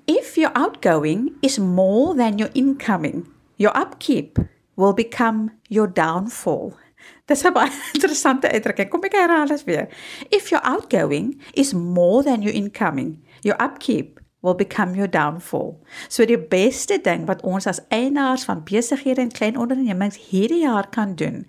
If 0.05 0.35
your 0.35 0.51
outgoing 0.53 1.31
is 1.41 1.59
more 1.59 2.15
than 2.15 2.37
your 2.37 2.49
incoming, 2.53 3.27
your 3.55 3.75
upkeep 3.77 4.39
will 4.75 4.93
become 4.93 5.51
your 5.67 5.93
downfall. 5.93 6.73
Dis 7.25 7.43
'n 7.43 7.53
baie 7.55 7.71
interessante 7.95 8.51
uitdrukking. 8.51 8.89
Kom 8.89 9.03
ek 9.07 9.15
herhaal 9.15 9.47
dit 9.47 9.63
weer. 9.63 9.87
If 10.29 10.49
your 10.49 10.63
outgoing 10.63 11.41
is 11.53 11.73
more 11.73 12.23
than 12.23 12.41
your 12.41 12.55
incoming, 12.55 13.23
your 13.41 13.55
upkeep 13.63 14.19
will 14.43 14.55
become 14.55 14.95
your 14.95 15.07
downfall. 15.07 15.79
So 16.09 16.25
die 16.27 16.37
beste 16.37 16.99
ding 17.01 17.23
wat 17.25 17.41
ons 17.47 17.67
as 17.67 17.79
eienaars 17.87 18.43
van 18.43 18.63
besighede 18.67 19.23
en 19.23 19.31
klein 19.31 19.57
ondernemings 19.57 20.19
hierdie 20.29 20.65
jaar 20.65 20.89
kan 20.89 21.15
doen, 21.15 21.45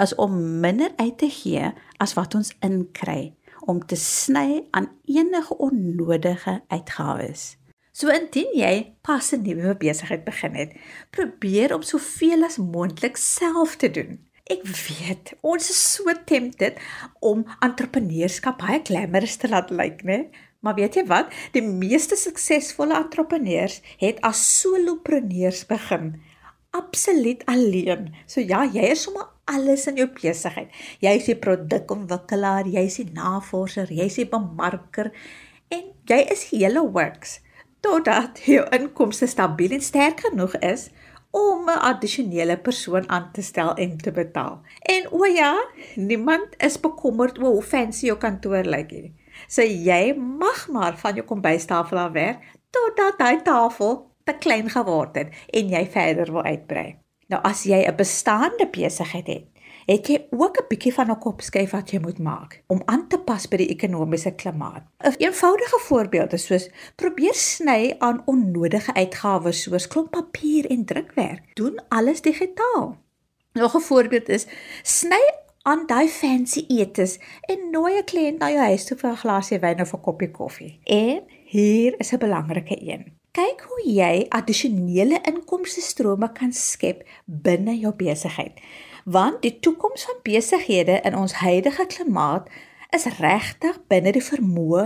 is 0.00 0.14
om 0.14 0.60
minder 0.60 0.90
uit 0.96 1.18
te 1.18 1.28
gee 1.28 1.72
as 2.00 2.16
wat 2.16 2.34
ons 2.34 2.54
inkry, 2.64 3.34
om 3.68 3.84
te 3.84 4.00
sny 4.00 4.64
aan 4.70 4.88
enige 5.04 5.58
onnodige 5.58 6.62
uitgawes. 6.72 7.58
So 7.92 8.08
indien 8.14 8.54
jy 8.54 8.94
pas 9.02 9.32
'n 9.34 9.42
nuwe 9.42 9.76
besigheid 9.76 10.24
begin 10.24 10.54
het, 10.54 10.72
probeer 11.10 11.74
om 11.74 11.82
soveel 11.82 12.44
as 12.44 12.56
moontlik 12.56 13.16
self 13.16 13.76
te 13.76 13.90
doen. 13.90 14.27
Ek 14.48 14.64
weet, 14.64 15.34
ons 15.44 15.70
is 15.70 15.80
so 15.94 16.12
tempted 16.28 16.78
om 17.20 17.44
entrepreneurskap 17.64 18.62
baie 18.62 18.78
glamorous 18.80 19.36
te 19.40 19.50
laat 19.50 19.72
lyk, 19.74 20.04
né? 20.08 20.22
Maar 20.64 20.78
weet 20.78 20.96
jy 20.98 21.04
wat? 21.10 21.34
Die 21.54 21.62
meeste 21.62 22.16
suksesvolle 22.18 22.96
entrepreneurs 22.96 23.78
het 24.00 24.22
as 24.26 24.40
solopreneurs 24.58 25.66
begin. 25.68 26.14
Absoluut 26.74 27.44
alleen. 27.46 28.08
So 28.26 28.40
ja, 28.40 28.64
jy 28.64 28.88
is 28.94 29.04
sommer 29.06 29.28
alles 29.48 29.86
in 29.88 30.00
jou 30.00 30.08
besigheid. 30.16 30.72
Jy 31.04 31.12
is 31.20 31.28
die 31.30 31.38
produkontwikkelaar, 31.38 32.68
jy 32.68 32.86
is 32.88 32.98
die 33.02 33.10
navorser, 33.14 33.92
jy 33.92 34.08
is 34.10 34.18
die 34.20 34.28
bemarker 34.28 35.12
en 35.72 35.92
jy 36.08 36.22
is 36.32 36.48
hele 36.50 36.82
works 36.88 37.38
totdat 37.84 38.40
jou 38.48 38.64
inkomste 38.74 39.28
stabiel 39.30 39.76
en 39.76 39.84
sterk 39.84 40.24
genoeg 40.26 40.56
is 40.66 40.88
om 41.30 41.68
'n 41.68 41.82
addisionele 41.90 42.58
persoon 42.58 43.08
aan 43.08 43.28
te 43.32 43.42
stel 43.42 43.74
en 43.74 43.96
te 43.96 44.12
betaal. 44.12 44.60
En 44.78 45.12
o 45.12 45.24
ja, 45.24 45.66
niemand 45.94 46.46
is 46.56 46.80
bekommerd 46.80 47.38
oor 47.38 47.52
hoe 47.52 47.62
fancy 47.62 48.06
jou 48.06 48.18
kantoor 48.18 48.64
lyk 48.64 48.90
nie. 48.90 49.14
So 49.46 49.62
jy 49.62 50.14
mag 50.16 50.68
maar 50.68 50.96
van 50.98 51.14
jou 51.14 51.26
kombuistafel 51.26 51.98
af 51.98 52.12
werk 52.12 52.38
totdat 52.70 53.18
daai 53.18 53.42
tafel 53.42 54.10
te 54.24 54.34
klein 54.38 54.70
geword 54.70 55.16
het 55.16 55.34
en 55.50 55.68
jy 55.68 55.86
verder 55.86 56.32
wil 56.32 56.42
uitbrei. 56.42 56.96
Nou 57.28 57.42
as 57.42 57.62
jy 57.62 57.84
'n 57.86 57.96
bestaande 57.96 58.68
besigheid 58.70 59.26
het, 59.26 59.46
het 59.88 60.06
jy 60.06 60.18
ook 60.30 60.56
'n 60.60 60.68
bietjie 60.68 60.94
van 60.94 61.10
'n 61.10 61.18
kopskuif 61.18 61.70
wat 61.70 61.90
jy 61.90 61.98
moet 61.98 62.18
maak 62.18 62.62
om 62.66 62.82
aan 62.84 63.08
te 63.08 63.18
pas 63.18 63.48
by 63.48 63.56
die 63.56 63.72
ekonomiese 63.76 64.34
klimaat. 64.34 64.82
'n 64.98 65.14
Eenvoudige 65.18 65.78
voorbeeld 65.78 66.32
is 66.32 66.46
soos 66.46 66.70
probeer 66.96 67.34
sny 67.34 67.94
aan 67.98 68.22
onnodige 68.24 68.94
uitgawes 68.94 69.62
soos 69.62 69.88
klomp 69.88 70.10
papier 70.10 70.66
en 70.70 70.84
drukwerk. 70.84 71.42
Doen 71.54 71.80
alles 71.88 72.20
digitaal. 72.20 72.96
Nog 73.52 73.74
'n 73.74 73.80
voorbeeld 73.80 74.28
is 74.28 74.46
sny 74.82 75.22
aan 75.62 75.86
daai 75.86 76.08
fancy 76.08 76.64
etes 76.68 77.18
en 77.40 77.70
nooi 77.70 77.98
'n 77.98 78.04
kliënt 78.04 78.38
na 78.38 78.50
jou 78.50 78.64
huis 78.64 78.84
toe 78.84 78.96
vir 78.96 79.10
'n 79.10 79.16
glasie 79.16 79.58
wyn 79.58 79.80
of 79.80 79.92
'n 79.92 80.00
koppie 80.00 80.30
koffie. 80.30 80.80
En 80.84 81.22
hier 81.44 81.94
is 81.98 82.12
'n 82.12 82.18
belangrike 82.18 82.76
een. 82.80 83.16
Kyk 83.30 83.60
hoe 83.68 83.92
jy 83.94 84.26
addisionele 84.28 85.20
inkomste 85.22 85.80
strome 85.80 86.32
kan 86.32 86.52
skep 86.52 87.08
binne 87.24 87.78
jou 87.78 87.92
besigheid. 87.94 88.52
Want 89.08 89.42
die 89.42 89.58
toekoms 89.60 90.04
van 90.04 90.18
besighede 90.22 91.00
in 91.00 91.14
ons 91.16 91.32
huidige 91.32 91.86
klimaat 91.86 92.48
is 92.92 93.06
regtig 93.16 93.78
binne 93.88 94.12
die 94.12 94.24
vermoë 94.24 94.82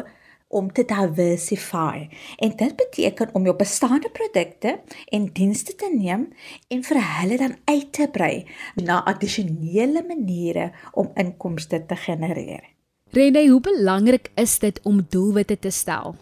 om 0.53 0.69
te 0.73 0.85
diversify. 0.87 2.07
En 2.39 2.53
dit 2.57 2.77
beteken 2.77 3.33
om 3.35 3.49
jou 3.49 3.55
bestaande 3.57 4.11
produkte 4.15 4.77
en 5.11 5.27
dienste 5.33 5.75
te 5.75 5.91
neem 5.95 6.29
en 6.69 6.85
vir 6.87 7.01
hulle 7.09 7.39
dan 7.41 7.57
uit 7.65 7.91
te 7.93 8.07
brei 8.13 8.45
na 8.79 9.01
addisionele 9.11 10.05
maniere 10.07 10.71
om 10.93 11.11
inkomste 11.19 11.83
te 11.87 11.97
genereer. 11.97 12.63
Rene, 13.11 13.49
hoe 13.49 13.61
belangrik 13.61 14.31
is 14.35 14.59
dit 14.59 14.79
om 14.83 15.03
doelwitte 15.09 15.59
te 15.59 15.71
stel? 15.71 16.15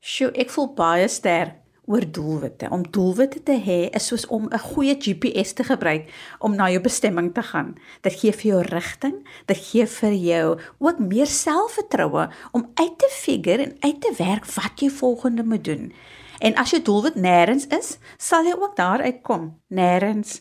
Sjoe, 0.00 0.32
ek 0.34 0.50
voel 0.50 0.72
baie 0.74 1.08
sterk 1.08 1.59
oor 1.90 2.06
doelwitte. 2.06 2.68
Om 2.70 2.84
doelwitte 2.94 3.42
te 3.42 3.56
hê 3.58 3.78
is 3.98 4.06
soos 4.10 4.26
om 4.26 4.46
'n 4.48 4.58
goeie 4.70 4.94
GPS 4.98 5.52
te 5.52 5.64
gebruik 5.64 6.10
om 6.38 6.54
na 6.54 6.70
jou 6.70 6.80
bestemming 6.80 7.34
te 7.34 7.42
gaan. 7.42 7.74
Dit 8.00 8.12
gee 8.20 8.32
vir 8.32 8.50
jou 8.52 8.62
rigting, 8.62 9.16
dit 9.46 9.56
gee 9.56 9.86
vir 9.86 10.12
jou 10.12 10.60
ook 10.78 10.98
meer 10.98 11.26
selfvertroue 11.26 12.28
om 12.52 12.70
uit 12.74 12.98
te 12.98 13.08
figure 13.10 13.62
en 13.62 13.76
uit 13.80 14.00
te 14.00 14.12
werk 14.18 14.46
wat 14.46 14.80
jy 14.80 14.90
volgende 14.90 15.44
moet 15.44 15.64
doen. 15.64 15.92
En 16.38 16.54
as 16.54 16.70
jou 16.70 16.82
doelwit 16.82 17.14
nêrens 17.14 17.66
is, 17.78 17.98
sal 18.16 18.44
jy 18.44 18.54
ook 18.56 18.76
daar 18.76 19.00
uitkom, 19.00 19.60
nêrens. 19.68 20.40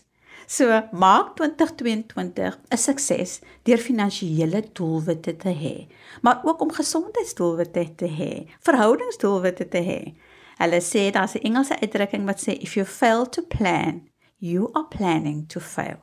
So, 0.50 0.66
maak 0.92 1.36
2022 1.36 2.58
'n 2.72 2.78
sukses 2.78 3.40
deur 3.64 3.78
finansiële 3.78 4.64
doelwitte 4.74 5.36
te 5.36 5.54
hê, 5.54 5.88
maar 6.22 6.40
ook 6.44 6.62
om 6.62 6.72
gesondheidsdoelwitte 6.72 7.96
te 7.96 8.08
hê, 8.08 8.48
verhoudingsdoelwitte 8.60 9.68
te 9.68 9.78
hê. 9.78 10.02
Hulle 10.60 10.82
sê 10.84 11.12
daar's 11.12 11.36
'n 11.36 11.46
Engelse 11.48 11.80
uitdrukking 11.80 12.26
wat 12.26 12.40
sê 12.46 12.52
if 12.60 12.76
you 12.76 12.86
fail 12.86 13.26
to 13.26 13.42
plan, 13.42 14.10
you 14.38 14.70
are 14.74 14.88
planning 14.88 15.48
to 15.48 15.60
fail. 15.60 16.00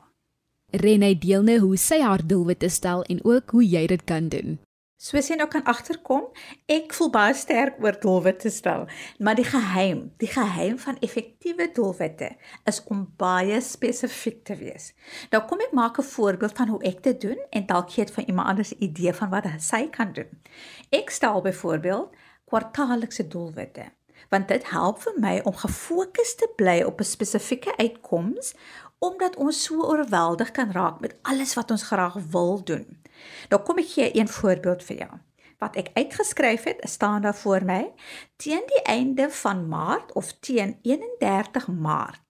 Renée 0.71 1.19
deel 1.19 1.43
nou 1.43 1.59
hoe 1.59 1.77
sy 1.77 2.01
haar 2.01 2.27
doelwitte 2.27 2.69
stel 2.69 3.03
en 3.03 3.19
ook 3.23 3.49
hoe 3.49 3.69
jy 3.69 3.87
dit 3.87 4.03
kan 4.03 4.29
doen. 4.29 4.59
Soos 4.97 5.27
jy 5.29 5.35
nou 5.37 5.45
kan 5.47 5.61
agterkom, 5.69 6.23
ek 6.65 6.93
voel 6.97 7.09
baie 7.13 7.33
sterk 7.37 7.75
oor 7.85 7.99
doelwitte 8.01 8.49
stel, 8.49 8.87
maar 9.19 9.37
die 9.37 9.45
geheim, 9.45 9.99
die 10.17 10.29
geheim 10.31 10.79
van 10.81 10.97
effektiewe 11.05 11.67
doelwitte 11.75 12.31
is 12.65 12.81
om 12.89 13.03
baie 13.17 13.61
spesifiek 13.61 14.39
te 14.43 14.57
wees. 14.57 14.95
Nou 15.29 15.43
kom 15.45 15.61
ek 15.61 15.71
maak 15.71 15.99
'n 15.99 16.09
voorbeeld 16.15 16.57
van 16.57 16.67
hoe 16.67 16.81
ek 16.83 17.03
dit 17.03 17.21
doen 17.21 17.37
en 17.51 17.65
dalk 17.65 17.91
gee 17.91 18.05
dit 18.05 18.13
vir 18.13 18.27
iemand 18.27 18.47
anders 18.47 18.73
'n 18.73 18.83
idee 18.83 19.13
van 19.13 19.29
wat 19.29 19.45
hy 19.45 19.87
kan 19.89 20.13
doen. 20.13 20.41
Ek 20.89 21.09
stel 21.09 21.41
byvoorbeeld 21.41 22.09
kwartaallikse 22.45 23.27
doelwitte 23.27 23.91
want 24.29 24.47
dit 24.47 24.69
help 24.69 25.01
vir 25.01 25.13
my 25.19 25.39
om 25.43 25.55
gefokus 25.55 26.35
te 26.35 26.49
bly 26.55 26.81
op 26.83 26.99
'n 26.99 27.11
spesifieke 27.15 27.77
uitkoms 27.77 28.53
omdat 28.99 29.35
ons 29.35 29.63
so 29.63 29.81
oorweldig 29.81 30.51
kan 30.51 30.71
raak 30.71 30.99
met 30.99 31.15
alles 31.21 31.53
wat 31.53 31.71
ons 31.71 31.83
graag 31.83 32.13
wil 32.31 32.63
doen. 32.63 33.03
Nou 33.49 33.61
kom 33.61 33.77
ek 33.77 33.89
gee 33.93 34.09
een 34.17 34.27
voorbeeld 34.27 34.83
vir 34.83 34.97
jou. 34.97 35.11
Wat 35.57 35.75
ek 35.75 35.89
uitgeskryf 35.93 36.63
het, 36.63 36.81
staan 36.89 37.21
daar 37.21 37.35
voor 37.35 37.65
my 37.65 37.93
teen 38.35 38.63
die 38.65 38.81
einde 38.81 39.29
van 39.29 39.67
Maart 39.67 40.13
of 40.13 40.33
teen 40.39 40.79
31 40.81 41.67
Maart 41.67 42.27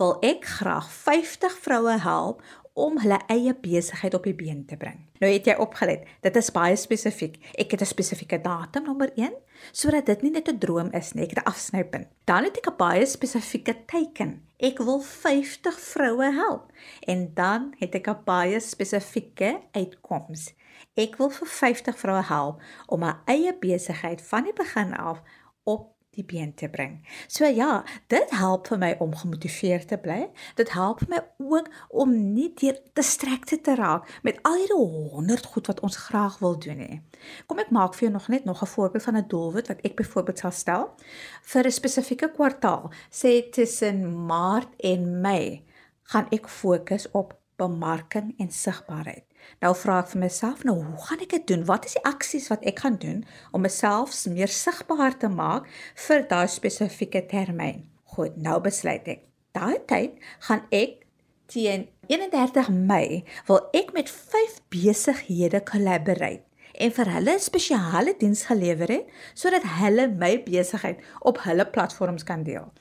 wil 0.00 0.16
ek 0.24 0.46
graag 0.48 0.88
50 0.88 1.56
vroue 1.60 1.98
help 2.00 2.42
om 2.80 2.98
hulle 3.02 3.18
eie 3.32 3.54
besigheid 3.54 4.14
op 4.14 4.26
die 4.28 4.34
been 4.34 4.64
te 4.66 4.76
bring. 4.76 4.98
Nou 5.20 5.32
het 5.32 5.46
jy 5.46 5.54
opgelet, 5.60 6.06
dit 6.24 6.36
is 6.36 6.50
baie 6.54 6.76
spesifiek. 6.76 7.36
Ek 7.58 7.70
het 7.70 7.80
'n 7.80 7.92
spesifieke 7.92 8.40
datum 8.40 8.84
nommer 8.84 9.10
1 9.14 9.34
sodat 9.72 10.06
dit 10.06 10.22
nie 10.22 10.30
net 10.30 10.48
'n 10.48 10.58
droom 10.58 10.90
is 10.92 11.12
nie, 11.12 11.24
ek 11.24 11.36
het 11.36 11.44
'n 11.44 11.50
afsnypunt. 11.50 12.08
Dan 12.24 12.44
het 12.44 12.56
ek 12.56 12.70
'n 12.70 12.76
baie 12.76 13.06
spesifieke 13.06 13.84
teiken. 13.86 14.42
Ek 14.58 14.78
wil 14.78 15.00
50 15.00 15.80
vroue 15.80 16.32
help 16.32 16.72
en 17.00 17.30
dan 17.34 17.74
het 17.78 17.94
ek 17.94 18.08
'n 18.08 18.24
baie 18.24 18.60
spesifieke 18.60 19.60
uitkoms. 19.72 20.54
Ek 20.94 21.16
wil 21.16 21.30
vir 21.30 21.46
50 21.46 21.98
vroue 21.98 22.22
help 22.22 22.62
om 22.86 23.04
'n 23.04 23.20
eie 23.24 23.54
besigheid 23.58 24.22
van 24.22 24.44
die 24.44 24.52
begin 24.52 24.94
af 24.94 25.22
op 25.64 25.99
die 26.16 26.24
been 26.24 26.54
te 26.54 26.68
bring. 26.68 26.98
So 27.28 27.46
ja, 27.46 27.84
dit 28.10 28.32
help 28.34 28.66
vir 28.70 28.80
my 28.82 28.90
om 28.98 29.14
gemotiveerd 29.16 29.88
te 29.88 29.98
bly. 30.00 30.24
Dit 30.58 30.72
help 30.74 31.04
my 31.08 31.20
ook 31.38 31.70
om 31.88 32.14
nie 32.34 32.48
deur 32.58 32.78
distracted 32.98 33.62
te 33.64 33.76
raak 33.78 34.08
met 34.26 34.40
al 34.42 34.58
hierdie 34.58 34.80
100 35.14 35.46
goed 35.54 35.70
wat 35.70 35.80
ons 35.86 35.96
graag 36.08 36.38
wil 36.42 36.58
doen 36.58 36.82
nie. 36.82 37.00
Kom 37.46 37.62
ek 37.62 37.70
maak 37.70 37.94
vir 37.94 38.08
jou 38.08 38.12
nog 38.16 38.28
net 38.28 38.44
nog 38.44 38.62
'n 38.62 38.72
voorbeeld 38.74 39.04
van 39.04 39.16
'n 39.16 39.28
doelwit 39.28 39.68
wat 39.68 39.80
ek 39.84 39.96
byvoorbeeld 39.96 40.38
sal 40.38 40.50
stel 40.52 40.94
vir 41.42 41.66
'n 41.66 41.72
spesifieke 41.72 42.30
kwartaal. 42.30 42.90
Sê 43.10 43.50
tussen 43.50 44.26
Maart 44.26 44.74
en 44.78 45.20
Mei 45.20 45.64
gaan 46.02 46.26
ek 46.30 46.48
fokus 46.48 47.10
op 47.10 47.38
bemarking 47.56 48.34
en 48.38 48.50
sigbaarheid. 48.50 49.29
Nou 49.60 49.74
vra 49.76 49.98
ek 50.00 50.08
vir 50.12 50.20
myself, 50.20 50.64
nou 50.64 50.76
hoe 50.80 51.04
gaan 51.06 51.20
ek 51.20 51.30
dit 51.30 51.46
doen? 51.46 51.64
Wat 51.68 51.84
is 51.84 51.96
die 51.98 52.04
aksies 52.08 52.48
wat 52.48 52.64
ek 52.64 52.78
gaan 52.84 52.96
doen 53.02 53.24
om 53.52 53.60
myself 53.60 54.14
meer 54.26 54.48
sigbaar 54.48 55.18
te 55.18 55.28
maak 55.28 55.68
vir 56.06 56.26
daai 56.28 56.48
spesifieke 56.48 57.26
termyn? 57.26 57.84
Goed, 58.16 58.36
nou 58.36 58.60
besluit 58.60 59.06
ek. 59.08 59.26
Daai 59.52 59.78
tyd 59.86 60.16
gaan 60.46 60.64
ek 60.70 61.06
teen 61.50 61.88
31 62.10 62.70
Mei 62.70 63.24
wil 63.48 63.60
ek 63.76 63.92
met 63.94 64.10
5 64.10 64.60
besighede 64.72 65.60
collaborate 65.66 66.46
en 66.80 66.92
vir 66.96 67.10
hulle 67.14 67.34
'n 67.34 67.42
spesiale 67.42 68.14
diens 68.18 68.44
gelewer 68.50 68.88
het 68.88 69.06
sodat 69.34 69.64
hulle 69.80 70.08
my 70.08 70.42
besigheid 70.42 71.02
op 71.20 71.42
hulle 71.44 71.66
platforms 71.66 72.24
kan 72.24 72.42
deel. 72.42 72.72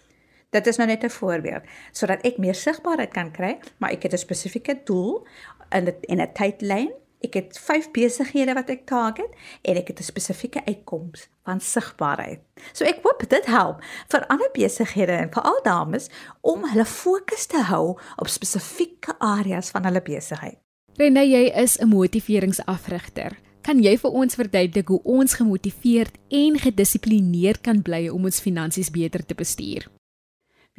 Dit 0.49 0.67
is 0.67 0.77
nou 0.77 0.87
net 0.87 1.03
'n 1.03 1.09
voorbeeld 1.09 1.63
sodat 1.91 2.25
ek 2.25 2.37
meer 2.37 2.55
sigbaarheid 2.55 3.13
kan 3.13 3.31
kry, 3.31 3.59
maar 3.77 3.91
ek 3.91 4.03
het 4.03 4.13
'n 4.13 4.17
spesifieke 4.17 4.81
doel 4.83 5.27
in 5.71 5.87
'n 5.87 5.95
en 6.07 6.21
'n 6.21 6.33
tydlyn. 6.33 6.91
Ek 7.21 7.33
het 7.33 7.59
5 7.59 7.91
besighede 7.91 8.53
wat 8.53 8.69
ek 8.69 8.85
target 8.85 9.31
en 9.61 9.75
ek 9.75 9.87
het 9.87 9.99
'n 9.99 10.03
spesifieke 10.03 10.65
uitkoms 10.65 11.27
van 11.43 11.59
sigbaarheid. 11.59 12.39
So 12.71 12.85
ek 12.85 12.99
hoop 13.03 13.29
dit 13.29 13.45
help 13.45 13.83
vir 14.07 14.27
ander 14.27 14.49
besighede 14.53 15.11
en 15.11 15.31
vir 15.31 15.43
al 15.43 15.59
dames 15.63 16.09
om 16.41 16.63
hulle 16.63 16.85
fokus 16.85 17.45
te 17.45 17.61
hou 17.61 17.99
op 18.15 18.27
spesifieke 18.27 19.19
areas 19.19 19.69
van 19.69 19.83
hulle 19.83 20.01
besigheid. 20.01 20.57
Renée, 20.95 21.27
jy 21.27 21.51
is 21.55 21.77
'n 21.77 21.87
motiveringsafrigter. 21.87 23.37
Kan 23.61 23.81
jy 23.83 23.97
vir 23.97 24.11
ons 24.11 24.35
verduidelik 24.35 24.87
hoe 24.87 25.01
ons 25.03 25.33
gemotiveerd 25.33 26.15
en 26.27 26.59
gedissiplineerd 26.59 27.61
kan 27.61 27.81
bly 27.81 28.07
om 28.07 28.23
ons 28.23 28.39
finansies 28.39 28.91
beter 28.91 29.25
te 29.25 29.35
bestuur? 29.35 29.87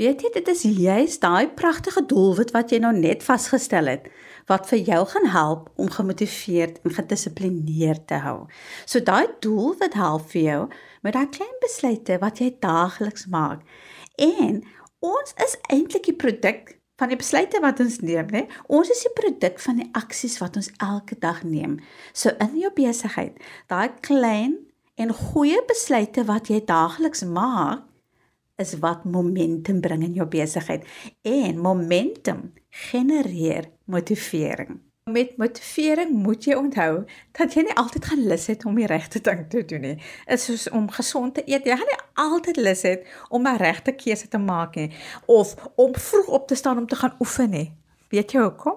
Weet 0.01 0.23
jy 0.25 0.31
dit 0.33 0.47
is 0.49 0.63
juist 0.65 1.21
daai 1.21 1.51
pragtige 1.53 2.01
doelwit 2.09 2.55
wat 2.55 2.71
jy 2.73 2.79
nou 2.81 2.93
net 2.97 3.21
vasgestel 3.21 3.91
het 3.91 4.07
wat 4.49 4.65
vir 4.71 4.81
jou 4.87 5.01
gaan 5.11 5.27
help 5.29 5.67
om 5.77 5.91
gemotiveerd 5.93 6.79
en 6.87 6.95
gedissiplineerd 6.97 8.07
te 8.09 8.23
hou. 8.25 8.47
So 8.89 9.05
daai 9.05 9.29
doelwit 9.45 9.99
help 10.01 10.25
vir 10.33 10.41
jou 10.43 10.63
met 11.05 11.19
daai 11.19 11.29
klein 11.35 11.59
besluite 11.61 12.17
wat 12.23 12.41
jy 12.41 12.49
daagliks 12.65 13.29
maak. 13.29 13.61
En 14.17 14.63
ons 15.05 15.37
is 15.45 15.59
eintlik 15.69 16.09
die 16.09 16.17
produk 16.17 16.73
van 16.97 17.13
die 17.13 17.21
besluite 17.21 17.61
wat 17.61 17.85
ons 17.85 18.01
neem, 18.01 18.33
né? 18.33 18.47
Ons 18.73 18.95
is 18.97 19.05
die 19.05 19.13
produk 19.21 19.61
van 19.61 19.85
die 19.85 19.89
aksies 20.01 20.39
wat 20.41 20.57
ons 20.57 20.73
elke 20.81 21.21
dag 21.21 21.45
neem. 21.45 21.77
So 22.17 22.33
in 22.41 22.57
jou 22.57 22.73
besigheid, 22.73 23.37
daai 23.69 23.93
klein 24.01 24.57
en 24.97 25.13
goeie 25.13 25.61
besluite 25.69 26.25
wat 26.33 26.49
jy 26.49 26.65
daagliks 26.65 27.27
maak, 27.29 27.85
is 28.61 28.77
wat 28.83 29.05
momentum 29.05 29.81
bring 29.81 30.05
in 30.05 30.15
jou 30.19 30.27
besigheid 30.29 30.85
en 31.23 31.59
momentum 31.59 32.53
genereer 32.69 33.71
motivering. 33.85 34.81
Met 35.11 35.37
motivering 35.41 36.13
moet 36.13 36.45
jy 36.45 36.55
onthou 36.55 37.05
dat 37.39 37.55
jy 37.57 37.65
nie 37.67 37.77
altyd 37.81 38.05
gaan 38.11 38.27
lus 38.31 38.47
het 38.53 38.67
om 38.69 38.77
die 38.79 38.87
regte 38.87 39.23
ding 39.25 39.47
te 39.51 39.65
doen 39.65 39.83
nie. 39.87 39.97
Is 40.31 40.45
soos 40.47 40.69
om 40.77 40.91
gesond 40.93 41.35
te 41.35 41.43
eet. 41.47 41.67
Jy 41.67 41.79
gaan 41.81 41.91
nie 41.91 41.99
altyd 42.21 42.61
lus 42.61 42.85
het 42.87 43.09
om 43.29 43.49
'n 43.49 43.59
regte 43.59 43.93
keuse 43.93 44.29
te 44.29 44.39
maak 44.39 44.77
nie 44.77 44.93
of 45.27 45.57
om 45.75 45.95
vroeg 45.95 46.29
op 46.29 46.47
te 46.49 46.55
staan 46.55 46.79
om 46.79 46.87
te 46.87 46.97
gaan 46.97 47.17
oefen 47.19 47.51
nie. 47.51 47.73
Weet 48.09 48.33
jy 48.33 48.41
hoekom? 48.41 48.77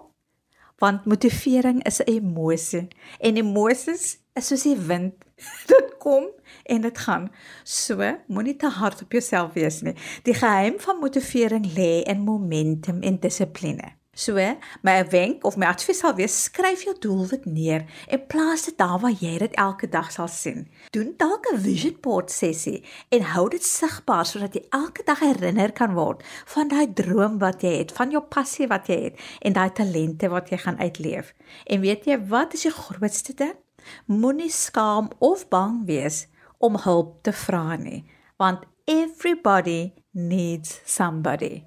Want 0.78 1.06
motivering 1.06 1.84
is 1.84 2.00
'n 2.00 2.10
emosie 2.10 2.88
en 3.20 3.38
emosies 3.38 4.23
is 4.34 4.48
soos 4.48 4.66
die 4.68 4.78
wind. 4.78 5.14
Dit 5.72 5.98
kom 6.04 6.30
en 6.64 6.82
dit 6.82 6.98
gaan. 7.06 7.30
So, 7.64 8.04
moenie 8.28 8.56
te 8.56 8.70
hard 8.70 9.02
op 9.02 9.12
jouself 9.12 9.54
wees 9.58 9.82
nie. 9.82 9.96
Die 10.28 10.36
geheim 10.36 10.80
van 10.84 11.02
motivering 11.02 11.68
lê 11.76 12.04
in 12.08 12.24
momentum 12.24 13.02
en 13.02 13.20
dissipline. 13.20 13.94
So, 14.16 14.38
my 14.82 15.08
wenk 15.10 15.44
of 15.44 15.56
my 15.58 15.66
advies 15.66 16.04
sal 16.04 16.14
wees: 16.14 16.36
skryf 16.46 16.84
jou 16.86 16.94
doelwit 17.02 17.48
neer 17.50 17.88
en 18.08 18.22
plaas 18.30 18.68
dit 18.68 18.76
daar 18.78 19.00
waar 19.02 19.16
jy 19.18 19.40
dit 19.42 19.56
elke 19.58 19.90
dag 19.90 20.12
sal 20.14 20.30
sien. 20.30 20.68
Doen 20.94 21.16
dalk 21.18 21.50
'n 21.50 21.58
vision 21.58 21.98
board 22.02 22.32
sessie 22.32 22.84
en 23.10 23.26
hou 23.34 23.50
dit 23.50 23.66
sigbaar 23.66 24.26
sodat 24.26 24.54
jy 24.54 24.64
elke 24.70 25.04
dag 25.04 25.20
herinner 25.20 25.72
kan 25.72 25.94
word 25.94 26.22
van 26.46 26.68
daai 26.68 26.94
droom 26.94 27.40
wat 27.40 27.62
jy 27.62 27.74
het, 27.78 27.92
van 27.92 28.12
jou 28.12 28.22
passie 28.22 28.68
wat 28.68 28.88
jy 28.88 29.00
het 29.04 29.20
en 29.42 29.54
daai 29.54 29.72
talente 29.74 30.30
wat 30.30 30.50
jy 30.50 30.58
gaan 30.58 30.80
uitleef. 30.80 31.34
En 31.66 31.82
weet 31.82 32.06
jy 32.06 32.20
wat 32.28 32.54
is 32.54 32.62
die 32.62 32.72
grootste 32.72 33.34
ding? 33.34 33.58
Moenie 34.06 34.52
skaam 34.52 35.10
of 35.20 35.48
bang 35.50 35.86
wees 35.86 36.28
om 36.58 36.78
hulp 36.86 37.24
te 37.24 37.32
vra 37.32 37.76
nie, 37.76 38.04
want 38.38 38.66
everybody 38.86 39.94
needs 40.12 40.82
somebody. 40.86 41.64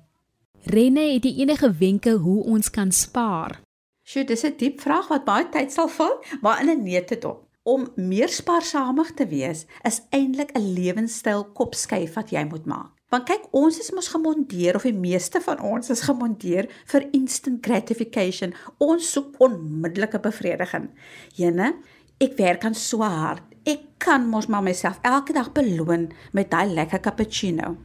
Renne, 0.67 1.13
het 1.13 1.25
jy 1.25 1.45
enige 1.45 1.71
wenke 1.79 2.17
hoe 2.23 2.41
ons 2.45 2.71
kan 2.71 2.93
spaar? 2.93 3.61
Sjoe, 4.07 4.25
dis 4.25 4.45
'n 4.45 4.57
diep 4.59 4.81
vraag 4.81 5.09
wat 5.09 5.25
baie 5.25 5.49
tyd 5.51 5.73
sal 5.73 5.89
vat, 5.89 6.25
maar 6.43 6.61
in 6.63 6.71
'n 6.71 6.83
neete 6.83 7.19
dop. 7.19 7.47
Om 7.63 7.89
meer 7.97 8.29
spaarsamig 8.29 9.15
te 9.15 9.27
wees 9.27 9.67
is 9.83 10.03
eintlik 10.11 10.51
'n 10.55 10.73
lewenstyl 10.75 11.45
kopskuif 11.53 12.15
wat 12.15 12.31
jy 12.31 12.45
moet 12.45 12.67
maak. 12.67 12.97
Want 13.09 13.29
kyk, 13.29 13.45
ons 13.51 13.79
is 13.79 13.93
mos 13.95 14.09
gemonteer 14.09 14.75
of 14.75 14.83
die 14.83 14.93
meeste 14.93 15.41
van 15.41 15.61
ons 15.61 15.91
is 15.91 16.01
gemonteer 16.01 16.67
vir 16.91 17.07
instant 17.13 17.63
gratification. 17.67 18.55
Ons 18.79 19.13
soek 19.13 19.39
onmiddellike 19.39 20.19
bevrediging. 20.21 20.91
Jene, 21.39 21.75
ek 22.19 22.37
werk 22.39 22.65
aan 22.65 22.75
so 22.75 23.03
hard. 23.03 23.43
Ek 23.67 23.83
kan 23.99 24.29
mos 24.31 24.47
maar 24.47 24.63
myself 24.63 24.99
elke 25.03 25.33
dag 25.33 25.53
beloon 25.53 26.11
met 26.33 26.51
daai 26.51 26.73
lekker 26.73 27.01
cappuccino. 27.01 27.77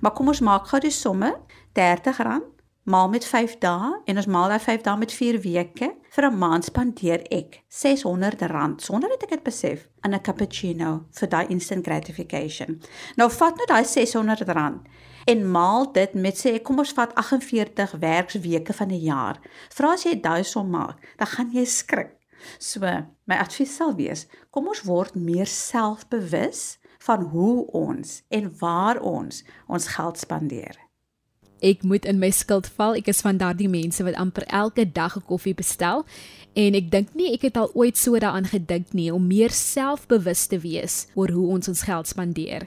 Maar 0.00 0.12
kom 0.12 0.28
ons 0.28 0.40
maak 0.40 0.68
gou 0.68 0.80
die 0.80 0.94
somme. 0.94 1.34
R30 1.74 2.40
maal 2.90 3.08
met 3.08 3.24
5 3.24 3.58
dae 3.62 3.90
en 4.04 4.16
ons 4.18 4.26
maal 4.26 4.50
daai 4.50 4.60
5 4.60 4.82
dae 4.86 4.96
met 4.98 5.12
4 5.12 5.38
weke. 5.44 5.90
Vir 6.10 6.24
'n 6.26 6.38
maand 6.38 6.64
spandeer 6.64 7.22
ek 7.30 7.62
R600 7.68 8.82
sonder 8.82 9.08
dat 9.08 9.22
ek 9.22 9.30
dit 9.30 9.42
besef 9.42 9.88
aan 10.00 10.14
'n 10.14 10.22
cappuccino 10.22 11.04
vir 11.10 11.28
daai 11.28 11.46
instant 11.48 11.84
gratification. 11.84 12.80
Nou 13.16 13.30
vat 13.30 13.56
nou 13.56 13.66
daai 13.66 13.84
R600 13.84 14.80
en 15.26 15.50
maal 15.50 15.92
dit 15.92 16.14
met 16.14 16.36
sê 16.36 16.62
kom 16.62 16.78
ons 16.78 16.92
vat 16.92 17.14
48 17.14 17.90
werksweke 18.00 18.72
van 18.72 18.88
'n 18.88 19.00
jaar. 19.00 19.40
Vra 19.68 19.92
as 19.92 20.04
jy 20.04 20.20
daai 20.20 20.44
som 20.44 20.70
maak, 20.70 20.98
dan 21.16 21.26
gaan 21.26 21.50
jy 21.52 21.64
skrik. 21.64 22.19
So, 22.58 22.80
my 23.24 23.36
advies 23.36 23.76
sal 23.76 23.94
wees, 23.94 24.26
kom 24.50 24.68
ons 24.68 24.82
word 24.82 25.14
meer 25.14 25.46
selfbewus 25.46 26.78
van 27.06 27.22
hoe 27.32 27.66
ons 27.66 28.22
en 28.28 28.52
waar 28.60 29.00
ons 29.00 29.42
ons 29.66 29.88
geld 29.96 30.18
spandeer. 30.18 30.76
Ek 31.60 31.82
moet 31.84 32.06
in 32.08 32.18
my 32.20 32.30
skuld 32.32 32.68
val. 32.76 32.96
Ek 32.96 33.10
is 33.12 33.20
van 33.20 33.36
daardie 33.40 33.68
mense 33.68 34.04
wat 34.04 34.16
amper 34.16 34.46
elke 34.48 34.86
dag 34.88 35.16
'n 35.16 35.28
koffie 35.28 35.54
bestel 35.54 36.04
en 36.54 36.74
ek 36.74 36.90
dink 36.90 37.14
nie 37.14 37.32
ek 37.34 37.42
het 37.42 37.56
al 37.56 37.70
ooit 37.74 37.96
so 37.96 38.18
daaraan 38.18 38.48
gedink 38.48 38.92
nie 38.92 39.12
om 39.12 39.26
meer 39.26 39.50
selfbewus 39.50 40.46
te 40.46 40.58
wees 40.58 41.06
oor 41.14 41.30
hoe 41.30 41.48
ons 41.48 41.68
ons 41.68 41.82
geld 41.82 42.06
spandeer. 42.08 42.66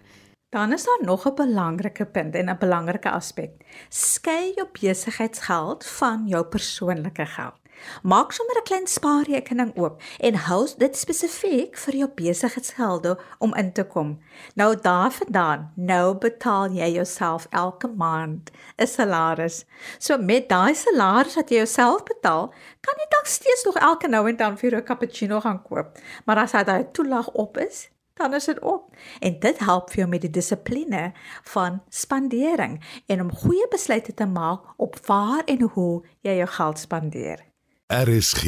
Dan 0.54 0.74
is 0.74 0.86
daar 0.86 1.02
nog 1.02 1.26
'n 1.26 1.36
belangrike 1.36 2.06
punt 2.06 2.36
en 2.36 2.50
'n 2.50 2.58
belangrike 2.58 3.10
aspek. 3.10 3.52
Skei 3.90 4.54
jou 4.56 4.68
besigheidsgeld 4.72 5.86
van 5.86 6.28
jou 6.28 6.44
persoonlike 6.46 7.26
geld. 7.26 7.63
Maak 8.04 8.32
sommer 8.32 8.56
'n 8.58 8.64
klein 8.64 8.88
spaarrekening 8.88 9.72
oop 9.78 10.02
en 10.20 10.36
hou 10.36 10.68
dit 10.78 10.98
spesifiek 10.98 11.78
vir 11.78 11.96
jou 11.96 12.10
besigheidsgelde 12.16 13.20
om 13.40 13.54
in 13.56 13.72
te 13.74 13.84
kom. 13.84 14.20
Nou 14.56 14.76
daarvandaan, 14.76 15.72
nou 15.76 16.16
betaal 16.16 16.72
jy 16.72 16.90
jouself 16.92 17.48
elke 17.50 17.88
maand 17.88 18.52
'n 18.78 18.88
salaris. 18.88 19.66
So 19.98 20.18
met 20.18 20.50
daai 20.50 20.76
salaris 20.76 21.36
wat 21.36 21.50
jy 21.50 21.56
jouself 21.56 22.04
betaal, 22.04 22.54
kan 22.82 22.96
jy 22.98 23.08
dalk 23.10 23.26
steeds 23.26 23.64
nog 23.64 23.76
elke 23.76 24.08
nou 24.08 24.30
en 24.30 24.36
dan 24.36 24.58
vir 24.58 24.76
'n 24.76 24.84
cappuccino 24.84 25.40
gaan 25.40 25.64
koop. 25.64 25.98
Maar 26.26 26.38
as 26.38 26.52
daai 26.52 26.92
toelaag 26.92 27.30
op 27.32 27.58
is, 27.58 27.90
dan 28.14 28.34
is 28.34 28.46
dit 28.46 28.60
op. 28.60 28.96
En 29.20 29.40
dit 29.40 29.60
help 29.60 29.90
vir 29.90 29.98
jou 29.98 30.10
met 30.10 30.22
die 30.22 30.30
dissipline 30.30 31.12
van 31.44 31.82
spandering 31.90 32.84
en 33.06 33.22
om 33.22 33.36
goeie 33.36 33.68
besluite 33.70 34.14
te 34.14 34.26
maak 34.26 34.62
op 34.78 35.00
waar 35.06 35.42
en 35.46 35.62
hoe 35.62 36.06
jy 36.22 36.36
jou 36.36 36.48
geld 36.48 36.80
spandeer. 36.80 37.53
RSG, 37.94 38.44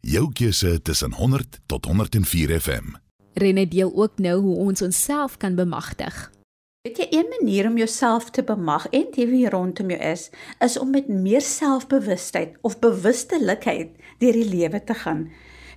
jou 0.00 0.32
keuse 0.34 0.82
tussen 0.82 1.12
100 1.12 1.60
tot 1.66 1.84
104 1.84 2.60
FM. 2.60 2.84
Rene 3.32 3.68
deel 3.68 3.92
ook 3.94 4.18
nou 4.18 4.40
hoe 4.40 4.56
ons 4.56 4.82
onsself 4.82 5.36
kan 5.36 5.54
bemagtig. 5.54 6.16
Weet 6.82 6.98
jy 6.98 7.06
een 7.10 7.28
manier 7.38 7.68
om 7.68 7.76
jouself 7.78 8.32
te 8.34 8.42
bemag 8.42 8.88
en 8.90 9.06
die 9.14 9.28
wie 9.30 9.44
rondom 9.48 9.92
jou 9.94 10.00
is, 10.10 10.26
is 10.58 10.78
om 10.78 10.90
met 10.90 11.06
meer 11.06 11.40
selfbewustheid 11.40 12.58
of 12.66 12.80
bewustelikheid 12.82 13.94
deur 14.18 14.40
die 14.40 14.48
lewe 14.48 14.82
te 14.84 14.98
gaan. 15.04 15.28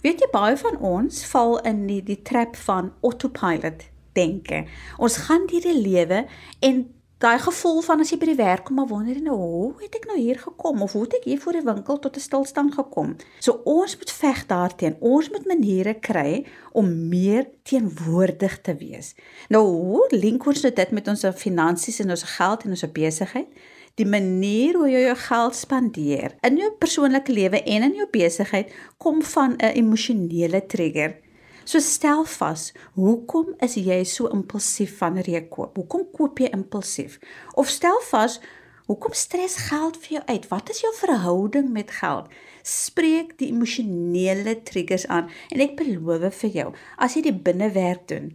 Weet 0.02 0.26
jy 0.26 0.32
baie 0.34 0.58
van 0.58 0.82
ons 0.82 1.22
val 1.36 1.60
in 1.70 1.86
die 1.86 2.02
die 2.02 2.22
trap 2.26 2.58
van 2.66 2.96
autopilot 3.06 3.86
denke. 4.18 4.66
Ons 4.98 5.22
gaan 5.28 5.46
deur 5.54 5.70
die 5.70 5.82
lewe 5.86 6.26
en 6.66 6.88
daai 7.18 7.40
gevoel 7.40 7.82
van 7.82 8.02
as 8.04 8.12
jy 8.12 8.18
by 8.20 8.28
die 8.32 8.40
werk 8.40 8.66
kom 8.68 8.76
maar 8.80 8.90
wonder 8.90 9.16
jy 9.16 9.24
nou 9.24 9.36
hoe 9.38 9.74
het 9.82 9.96
ek 9.96 10.08
nou 10.10 10.18
hier 10.20 10.40
gekom? 10.40 10.82
Of 10.84 10.96
hoe 10.98 11.04
het 11.06 11.18
ek 11.20 11.28
hier 11.30 11.40
voor 11.40 11.58
die 11.58 11.66
winkel 11.66 12.00
tot 12.00 12.18
'n 12.18 12.24
stilstand 12.24 12.74
gekom? 12.76 13.16
So 13.40 13.62
ons 13.64 13.98
moet 13.98 14.12
veg 14.12 14.46
daarteen. 14.46 14.96
Ons 15.00 15.30
moet 15.30 15.46
maniere 15.46 15.94
kry 15.94 16.46
om 16.72 17.10
meer 17.10 17.48
teenwoordig 17.64 18.62
te 18.62 18.76
wees. 18.76 19.16
Nou 19.50 19.64
hoe 19.64 20.08
link 20.12 20.46
ons 20.46 20.62
dit 20.62 20.92
met 20.92 21.08
ons 21.08 21.26
finansies 21.36 22.00
en 22.00 22.10
ons 22.10 22.24
geld 22.24 22.64
en 22.64 22.70
ons 22.70 22.92
besigheid? 22.92 23.48
Die 23.96 24.06
manier 24.06 24.74
hoe 24.74 24.90
jy 24.90 25.04
jou 25.06 25.16
geld 25.16 25.56
spandeer 25.56 26.36
in 26.42 26.58
jou 26.58 26.72
persoonlike 26.72 27.32
lewe 27.32 27.64
en 27.64 27.84
in 27.84 27.94
jou 27.94 28.08
besigheid 28.12 28.74
kom 28.98 29.22
van 29.22 29.56
'n 29.58 29.76
emosionele 29.78 30.66
trigger 30.66 31.23
So 31.64 31.80
stel 31.80 32.26
vas, 32.28 32.72
hoekom 32.98 33.54
is 33.64 33.78
jy 33.80 34.02
so 34.08 34.28
impulsief 34.36 34.98
wanneer 35.00 35.30
jy 35.32 35.42
koop? 35.52 35.78
Hoekom 35.80 36.10
koop 36.12 36.42
jy 36.44 36.50
impulsief? 36.52 37.20
Of 37.56 37.72
stel 37.72 38.02
vas, 38.10 38.40
hoekom 38.90 39.16
stres 39.16 39.56
geld 39.70 39.98
vir 40.04 40.18
jou 40.18 40.24
uit? 40.28 40.50
Wat 40.52 40.74
is 40.74 40.84
jou 40.84 40.92
verhouding 41.00 41.72
met 41.72 41.94
geld? 42.02 42.28
Spreek 42.68 43.38
die 43.40 43.50
emosionele 43.54 44.58
triggers 44.68 45.08
aan 45.08 45.32
en 45.52 45.64
ek 45.64 45.78
beloof 45.80 46.44
vir 46.44 46.60
jou, 46.60 46.70
as 47.00 47.16
jy 47.16 47.28
die 47.30 47.38
binnewerk 47.48 48.08
doen, 48.12 48.34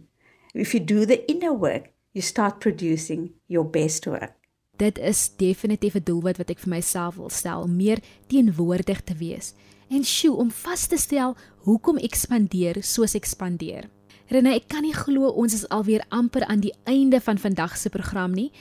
if 0.57 0.73
you 0.73 0.81
do 0.81 1.05
the 1.05 1.21
inner 1.29 1.53
work, 1.53 1.93
you 2.17 2.25
start 2.25 2.59
producing 2.59 3.29
your 3.45 3.65
best 3.65 4.09
work. 4.09 4.33
Dit 4.79 4.97
is 4.97 5.35
definitief 5.37 5.93
'n 5.95 6.03
doelwit 6.03 6.37
wat 6.37 6.49
ek 6.49 6.59
vir 6.59 6.69
myself 6.69 7.15
wil 7.15 7.29
stel 7.29 7.61
om 7.61 7.75
meer 7.75 7.99
teenwoordig 8.27 9.01
te 9.03 9.13
wees 9.13 9.53
en 9.89 10.05
sjoe 10.05 10.35
om 10.37 10.51
vas 10.51 10.87
te 10.87 10.97
stel 10.97 11.35
hoekom 11.69 11.99
ek 12.01 12.17
spandeer 12.17 12.81
soos 12.85 13.15
ek 13.17 13.27
spandeer. 13.29 13.87
Rene, 14.29 14.55
ek 14.57 14.67
kan 14.69 14.85
nie 14.85 14.93
glo 14.93 15.29
ons 15.41 15.55
is 15.57 15.65
alweer 15.73 16.03
amper 16.13 16.45
aan 16.45 16.61
die 16.61 16.73
einde 16.89 17.21
van 17.21 17.37
vandag 17.41 17.77
se 17.77 17.89
program 17.93 18.33
nie. 18.37 18.51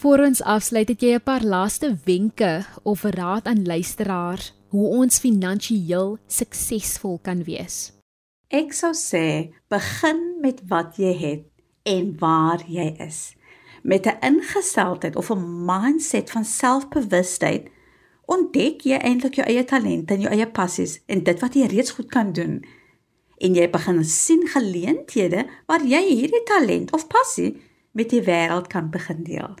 Voor 0.00 0.22
ons 0.24 0.40
afsluit 0.44 0.88
het 0.88 1.02
jy 1.02 1.14
'n 1.16 1.24
paar 1.24 1.42
laaste 1.42 1.96
wenke 2.04 2.64
of 2.84 3.02
raad 3.02 3.46
aan 3.46 3.64
luisteraars 3.64 4.52
hoe 4.70 4.88
ons 5.00 5.18
finansiëel 5.18 6.18
suksesvol 6.26 7.18
kan 7.22 7.44
wees. 7.44 7.92
Ek 8.48 8.72
sou 8.72 8.92
sê 8.94 9.52
begin 9.68 10.40
met 10.40 10.60
wat 10.68 10.96
jy 10.96 11.12
het 11.12 11.44
en 11.84 12.16
waar 12.20 12.64
jy 12.68 12.96
is. 12.98 13.34
Met 13.82 14.06
'n 14.06 14.20
ingesteldheid 14.20 15.16
of 15.16 15.30
'n 15.30 15.64
mindset 15.64 16.30
van 16.30 16.44
selfbewustheid 16.44 17.68
ontdek 18.28 18.84
jy 18.84 18.98
eintlik 19.00 19.38
jou 19.38 19.46
eie 19.48 19.64
talente 19.64 20.14
en 20.14 20.26
jou 20.26 20.32
eie 20.32 20.46
passies 20.46 20.98
en 21.08 21.22
dit 21.24 21.40
wat 21.40 21.56
jy 21.56 21.68
reeds 21.70 21.94
goed 21.96 22.10
kan 22.12 22.32
doen. 22.36 22.60
En 23.40 23.54
jy 23.54 23.68
begin 23.70 24.02
sien 24.04 24.44
geleenthede 24.52 25.46
waar 25.70 25.84
jy 25.86 26.02
hierdie 26.10 26.44
talent 26.48 26.92
of 26.92 27.06
passie 27.08 27.54
met 27.96 28.10
die 28.12 28.22
wêreld 28.26 28.68
kan 28.72 28.90
begin 28.92 29.24
deel. 29.24 29.56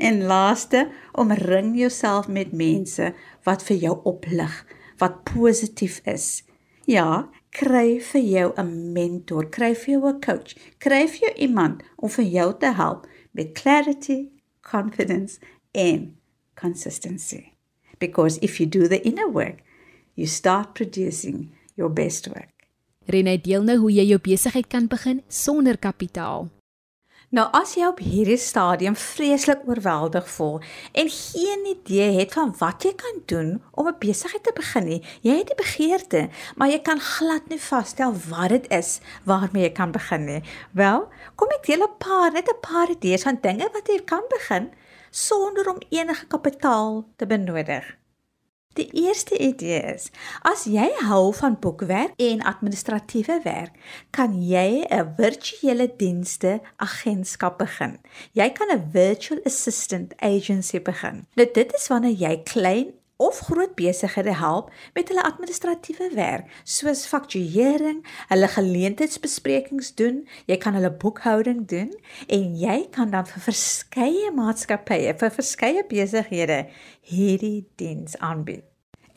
En 0.00 0.22
laaste, 0.28 0.88
omring 1.12 1.74
jouself 1.78 2.28
met 2.28 2.52
mense 2.56 3.12
wat 3.44 3.64
vir 3.68 3.76
jou 3.76 3.96
oplig, 4.08 4.54
wat 5.00 5.22
positief 5.28 6.00
is. 6.08 6.42
Ja, 6.88 7.28
kry 7.56 8.00
vir 8.00 8.20
jou 8.20 8.52
'n 8.56 8.92
mentor, 8.92 9.48
kry 9.48 9.74
vir 9.74 9.94
jou 9.94 10.08
'n 10.08 10.20
coach, 10.20 10.56
kry 10.78 11.06
vir 11.08 11.20
jou 11.28 11.34
iemand 11.36 11.82
om 11.96 12.08
vir 12.08 12.24
jou 12.24 12.58
te 12.58 12.72
help 12.72 13.06
met 13.32 13.52
clarity, 13.52 14.28
confidence 14.60 15.38
and 15.72 16.16
consistency. 16.54 17.59
Because 18.00 18.38
if 18.40 18.58
you 18.58 18.66
do 18.66 18.88
the 18.88 19.00
inner 19.04 19.28
work, 19.28 19.60
you 20.16 20.26
start 20.26 20.74
producing 20.74 21.52
your 21.76 21.92
best 21.92 22.28
work. 22.28 22.48
Renée 23.06 23.40
deel 23.40 23.62
nou 23.66 23.76
hoe 23.84 23.92
jy 23.92 24.06
jou 24.08 24.20
besigheid 24.24 24.68
kan 24.72 24.88
begin 24.88 25.20
sonder 25.28 25.76
kapitaal. 25.76 26.48
Nou 27.30 27.44
as 27.54 27.76
jy 27.78 27.86
op 27.86 28.00
hierdie 28.02 28.40
stadium 28.42 28.96
vreeslik 28.98 29.60
oorweldig 29.70 30.24
voel 30.34 30.56
en 30.98 31.10
geen 31.14 31.60
idee 31.70 32.08
het 32.16 32.32
van 32.34 32.50
wat 32.58 32.82
jy 32.82 32.90
kan 32.98 33.20
doen 33.30 33.52
om 33.70 33.86
'n 33.86 34.00
besigheid 34.02 34.42
te 34.42 34.52
begin 34.56 34.84
nie, 34.84 35.02
jy 35.22 35.36
het 35.38 35.46
die 35.46 35.60
begeerte, 35.60 36.28
maar 36.56 36.72
jy 36.72 36.80
kan 36.82 36.98
glad 36.98 37.48
nie 37.48 37.60
vasstel 37.60 38.16
wat 38.28 38.48
dit 38.48 38.66
is 38.70 39.00
waarmee 39.24 39.62
jy 39.62 39.72
kan 39.72 39.92
begin 39.92 40.24
nie. 40.24 40.42
Wel, 40.72 41.08
kom 41.36 41.48
ek 41.54 41.66
deel 41.66 41.86
'n 41.86 41.98
paar, 41.98 42.32
net 42.32 42.48
'n 42.48 42.60
paar 42.60 42.90
idees 42.90 43.22
van 43.22 43.38
dinge 43.40 43.68
wat 43.72 43.86
jy 43.86 44.02
kan 44.04 44.26
begin 44.28 44.70
sonder 45.10 45.68
om 45.70 45.82
enige 45.88 46.26
kapitaal 46.26 47.04
te 47.16 47.26
benodig. 47.26 47.98
Die 48.78 48.90
eerste 48.92 49.38
idee 49.38 49.80
is: 49.94 50.10
as 50.46 50.62
jy 50.70 50.86
hou 51.02 51.32
van 51.34 51.56
boekwerk 51.58 52.12
en 52.22 52.44
administratiewe 52.46 53.40
werk, 53.42 53.74
kan 54.14 54.36
jy 54.46 54.86
'n 54.86 55.14
virtuele 55.16 55.88
dienste 55.96 56.60
agentskap 56.76 57.58
begin. 57.58 57.98
Jy 58.32 58.48
kan 58.50 58.70
'n 58.70 58.90
virtual 58.92 59.40
assistant 59.44 60.14
agency 60.18 60.80
begin. 60.80 61.26
Nou 61.34 61.48
dit 61.52 61.74
is 61.74 61.88
wanneer 61.88 62.14
jy 62.14 62.42
klein 62.44 62.94
of 63.20 63.42
groot 63.50 63.74
besighede 63.76 64.32
help 64.40 64.70
met 64.96 65.12
hulle 65.12 65.24
administratiewe 65.28 66.08
werk, 66.16 66.48
soos 66.64 67.04
fakturering, 67.10 68.00
hulle 68.32 68.48
geleentheidsbesprekings 68.54 69.92
doen, 70.00 70.22
jy 70.48 70.56
kan 70.62 70.78
hulle 70.78 70.92
boekhouding 71.02 71.66
doen 71.68 71.92
en 72.32 72.56
jy 72.56 72.78
kan 72.96 73.12
dan 73.12 73.28
vir 73.28 73.44
verskeie 73.50 74.32
maatskappye, 74.36 75.12
vir 75.20 75.36
verskeie 75.36 75.84
besighede 75.92 76.64
hierdie 77.12 77.68
diens 77.76 78.16
aanbied. 78.24 78.69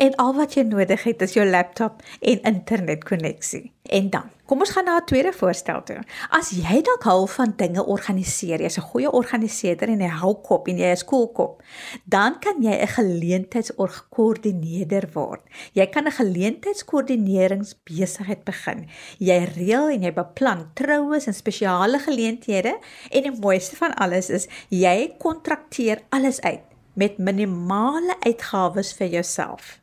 En 0.03 0.11
al 0.19 0.33
wat 0.35 0.57
jy 0.57 0.65
nodig 0.67 1.05
het 1.07 1.21
is 1.23 1.31
jou 1.37 1.45
laptop 1.47 2.01
en 2.19 2.41
internetkonneksie. 2.49 3.71
En 3.83 4.09
dan, 4.11 4.23
kom 4.47 4.59
ons 4.63 4.71
gaan 4.75 4.85
na 4.85 4.99
'n 4.99 5.05
tweede 5.05 5.33
voorstel 5.33 5.83
toe. 5.83 6.03
As 6.29 6.49
jy 6.49 6.81
dalk 6.81 7.03
hou 7.03 7.27
van 7.27 7.53
dinge 7.55 7.85
organiseer, 7.85 8.61
jy's 8.61 8.77
'n 8.77 8.81
goeie 8.91 9.11
organiseerder 9.11 9.89
en 9.89 9.99
jy 9.99 10.07
hou 10.07 10.35
kop 10.41 10.67
en 10.67 10.77
jy 10.77 10.91
is 10.91 11.05
cool 11.05 11.27
kop, 11.27 11.63
dan 12.05 12.39
kan 12.39 12.61
jy 12.61 12.81
'n 12.81 12.87
geleentheidskoördineerder 12.87 15.09
word. 15.13 15.41
Jy 15.73 15.85
kan 15.85 16.05
'n 16.05 16.11
geleentheidskoördineringsbesigheid 16.11 18.43
begin. 18.43 18.87
Jy 19.19 19.43
reël 19.55 19.89
en 19.89 20.01
jy 20.01 20.13
beplan 20.13 20.71
troues 20.73 21.27
en 21.27 21.33
spesiale 21.33 21.99
geleenthede 21.99 22.77
en 23.11 23.23
die 23.23 23.39
mooiste 23.39 23.75
van 23.75 23.93
alles 23.93 24.29
is 24.29 24.47
jy 24.69 25.13
kontrakteer 25.17 26.01
alles 26.09 26.41
uit 26.41 26.61
met 26.93 27.17
minimale 27.17 28.15
uitgawes 28.19 28.93
vir 28.93 29.07
jouself. 29.07 29.82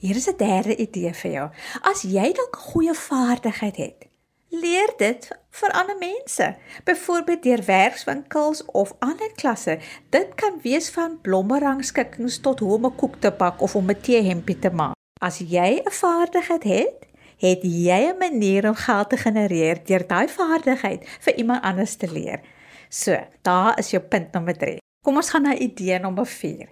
Hier 0.00 0.16
is 0.16 0.28
'n 0.28 0.36
derde 0.36 0.76
idee 0.76 1.14
vir 1.14 1.30
jou. 1.30 1.48
As 1.80 2.02
jy 2.02 2.32
dalk 2.32 2.56
'n 2.56 2.66
goeie 2.72 2.94
vaardigheid 2.94 3.76
het, 3.76 4.06
leer 4.48 4.92
dit 4.96 5.28
vir 5.50 5.70
ander 5.70 5.98
mense, 5.98 6.56
byvoorbeeld 6.84 7.42
deur 7.42 7.64
werkswinkels 7.64 8.64
of 8.64 8.94
ander 8.98 9.32
klasse. 9.34 9.78
Dit 10.08 10.34
kan 10.34 10.58
wees 10.62 10.90
van 10.90 11.20
blommerangskikkings 11.20 12.40
tot 12.40 12.58
hoe 12.58 12.74
om 12.74 12.86
'n 12.86 12.94
koek 12.94 13.16
te 13.20 13.30
bak 13.30 13.60
of 13.60 13.74
om 13.74 13.90
'n 13.90 14.00
teehempie 14.00 14.58
te 14.58 14.70
maak. 14.70 14.94
As 15.20 15.38
jy 15.38 15.82
'n 15.84 15.90
vaardigheid 15.90 16.62
het, 16.62 17.06
het 17.36 17.62
jy 17.62 18.00
'n 18.08 18.18
manier 18.18 18.68
om 18.68 18.74
geld 18.74 19.08
te 19.10 19.16
genereer 19.16 19.84
deur 19.84 20.06
daai 20.06 20.28
vaardigheid 20.28 21.08
vir 21.20 21.34
iemand 21.34 21.62
anders 21.62 21.94
te 21.96 22.12
leer. 22.12 22.40
So, 22.88 23.18
daar 23.42 23.78
is 23.78 23.90
jou 23.90 24.02
punt 24.02 24.32
nommer 24.32 24.56
3. 24.56 24.78
Kom 25.04 25.16
ons 25.16 25.30
gaan 25.30 25.42
na 25.42 25.54
idee 25.54 25.98
nommer 25.98 26.26
4. 26.26 26.68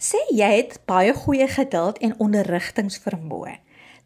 Sê 0.00 0.16
jy 0.32 0.46
het 0.48 0.78
baie 0.88 1.12
goeie 1.12 1.44
geduld 1.52 1.98
en 2.00 2.14
onderrigtingsvermoë. 2.24 3.58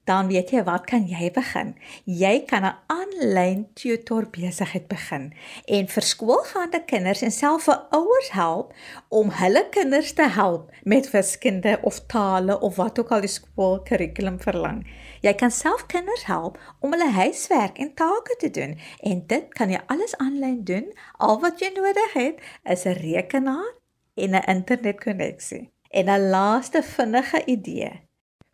Dan 0.04 0.26
weet 0.26 0.50
jy 0.50 0.64
wat 0.66 0.88
kan 0.90 1.04
jy 1.06 1.28
begin? 1.32 1.68
Jy 2.04 2.40
kan 2.50 2.64
'n 2.66 2.76
aanlyn 2.90 3.60
tutor 3.78 4.26
besigheid 4.30 4.88
begin 4.88 5.32
en 5.66 5.86
vir 5.86 6.02
skoolgaande 6.02 6.80
kinders 6.84 7.22
en 7.22 7.30
selfs 7.30 7.64
vir 7.64 7.86
ouers 7.90 8.30
help 8.30 8.72
om 9.08 9.30
hulle 9.30 9.68
kinders 9.70 10.12
te 10.12 10.26
help 10.28 10.70
met 10.82 11.10
wiskunde 11.10 11.78
of 11.82 12.00
tale 12.06 12.60
of 12.60 12.76
wat 12.76 12.98
ook 12.98 13.10
al 13.12 13.20
die 13.20 13.36
skoolkurrikulum 13.38 14.40
verlang. 14.40 14.86
Jy 15.20 15.34
kan 15.34 15.50
self 15.50 15.86
kinders 15.86 16.24
help 16.24 16.58
om 16.80 16.90
hulle 16.90 17.10
huiswerk 17.10 17.78
en 17.78 17.94
take 17.94 18.36
te 18.38 18.50
doen 18.50 18.78
en 19.00 19.26
dit 19.26 19.54
kan 19.54 19.70
jy 19.70 19.80
alles 19.86 20.16
aanlyn 20.16 20.64
doen. 20.64 20.92
Al 21.18 21.40
wat 21.40 21.60
jy 21.60 21.70
nodig 21.74 22.12
het 22.12 22.40
is 22.64 22.84
'n 22.84 22.98
rekenaar 22.98 23.72
en 24.14 24.30
'n 24.34 24.44
internetkonneksie. 24.46 25.73
En 25.94 26.06
'n 26.10 26.28
laaste 26.30 26.82
vinnige 26.82 27.42
idee. 27.44 27.90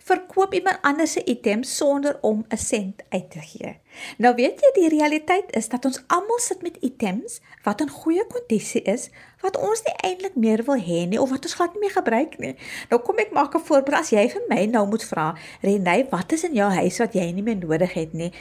Verkoop 0.05 0.55
iemand 0.55 0.79
anders 0.83 1.13
se 1.13 1.25
items 1.25 1.77
sonder 1.77 2.19
om 2.21 2.45
'n 2.49 2.57
sent 2.57 3.03
uit 3.09 3.31
te 3.31 3.41
gee. 3.41 3.81
Nou 4.17 4.35
weet 4.35 4.61
jy 4.61 4.71
die 4.73 4.99
realiteit 4.99 5.57
is 5.57 5.69
dat 5.69 5.85
ons 5.85 6.03
almal 6.07 6.39
sit 6.39 6.63
met 6.63 6.77
items 6.81 7.41
wat 7.63 7.81
in 7.81 7.89
goeie 7.89 8.27
kondisie 8.27 8.83
is 8.83 9.09
wat 9.41 9.57
ons 9.57 9.83
nie 9.83 10.11
eintlik 10.11 10.35
meer 10.35 10.65
wil 10.65 10.81
hê 10.81 11.07
nie 11.09 11.21
of 11.21 11.31
wat 11.31 11.45
ons 11.45 11.55
glad 11.55 11.73
nie 11.73 11.81
meer 11.81 11.91
gebruik 11.91 12.39
nie. 12.39 12.57
Nou 12.89 13.03
kom 13.03 13.19
ek 13.19 13.33
maak 13.33 13.55
'n 13.55 13.65
voorbeeld 13.65 13.99
as 13.99 14.11
jy 14.11 14.29
vir 14.29 14.43
my 14.49 14.65
nou 14.65 14.87
moet 14.87 15.05
vra, 15.05 15.37
Renay, 15.61 16.07
wat 16.11 16.33
is 16.33 16.45
in 16.45 16.55
jou 16.55 16.71
huis 16.71 16.99
wat 16.99 17.13
jy 17.13 17.33
nie 17.33 17.43
meer 17.43 17.57
nodig 17.57 17.93
het 17.93 18.13
nie? 18.13 18.33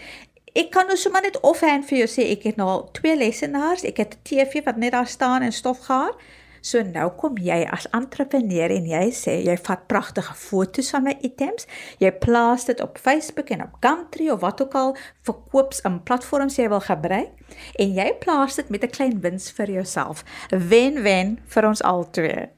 Ek 0.53 0.71
kan 0.71 0.88
nou 0.88 0.97
sommer 0.97 1.21
net 1.21 1.39
offhand 1.39 1.85
vir 1.85 1.97
jou 1.97 2.07
sê 2.07 2.31
ek 2.31 2.43
het 2.43 2.55
nou 2.55 2.69
al 2.69 2.91
twee 2.91 3.15
lesenaars, 3.15 3.83
ek 3.83 3.97
het 3.97 4.13
'n 4.13 4.23
TV 4.23 4.63
wat 4.63 4.77
net 4.77 4.91
daar 4.91 5.07
staan 5.07 5.41
en 5.41 5.51
stofgaar. 5.51 6.13
So 6.61 6.83
nou 6.83 7.09
kom 7.19 7.37
jy 7.37 7.63
as 7.71 7.87
entrepreneur 7.95 8.71
en 8.73 8.85
jy 8.85 9.05
sê 9.15 9.37
jy 9.45 9.55
vat 9.67 9.87
pragtige 9.87 10.35
foto's 10.35 10.91
van 10.95 11.03
my 11.03 11.15
items, 11.21 11.67
jy 11.99 12.11
plaas 12.11 12.65
dit 12.69 12.81
op 12.81 12.97
Facebook 12.97 13.49
en 13.55 13.63
op 13.63 13.79
Gumtree 13.83 14.31
of 14.33 14.41
wat 14.41 14.61
ook 14.61 14.75
al 14.75 14.95
verkoops 15.27 15.83
in 15.87 16.03
platforms 16.03 16.59
jy 16.59 16.69
wil 16.69 16.83
gebruik 16.83 17.31
en 17.79 17.93
jy 17.95 18.11
plaas 18.21 18.55
dit 18.55 18.69
met 18.69 18.83
'n 18.83 18.95
klein 18.95 19.21
wins 19.21 19.51
vir 19.51 19.71
jouself. 19.71 20.23
Wen-wen 20.49 21.39
vir 21.45 21.67
ons 21.67 21.81
albei. 21.81 22.49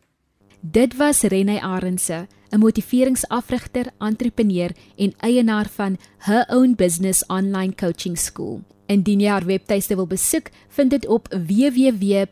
Dit 0.61 0.95
was 0.97 1.21
Renay 1.21 1.57
Arendse, 1.57 2.27
'n 2.51 2.59
motiveringsafrigter, 2.59 3.85
entrepreneur 3.97 4.71
en 4.95 5.13
eienaar 5.17 5.67
van 5.69 5.97
Her 6.17 6.45
Own 6.49 6.75
Business 6.75 7.25
Online 7.25 7.73
Coaching 7.75 8.17
School. 8.17 8.61
Indien 8.91 9.23
jy 9.23 9.31
haar 9.31 9.47
webtuiste 9.47 9.95
wil 9.95 10.09
besoek, 10.11 10.51
vind 10.75 10.91
dit 10.91 11.07
op 11.07 11.31
www 11.31 12.27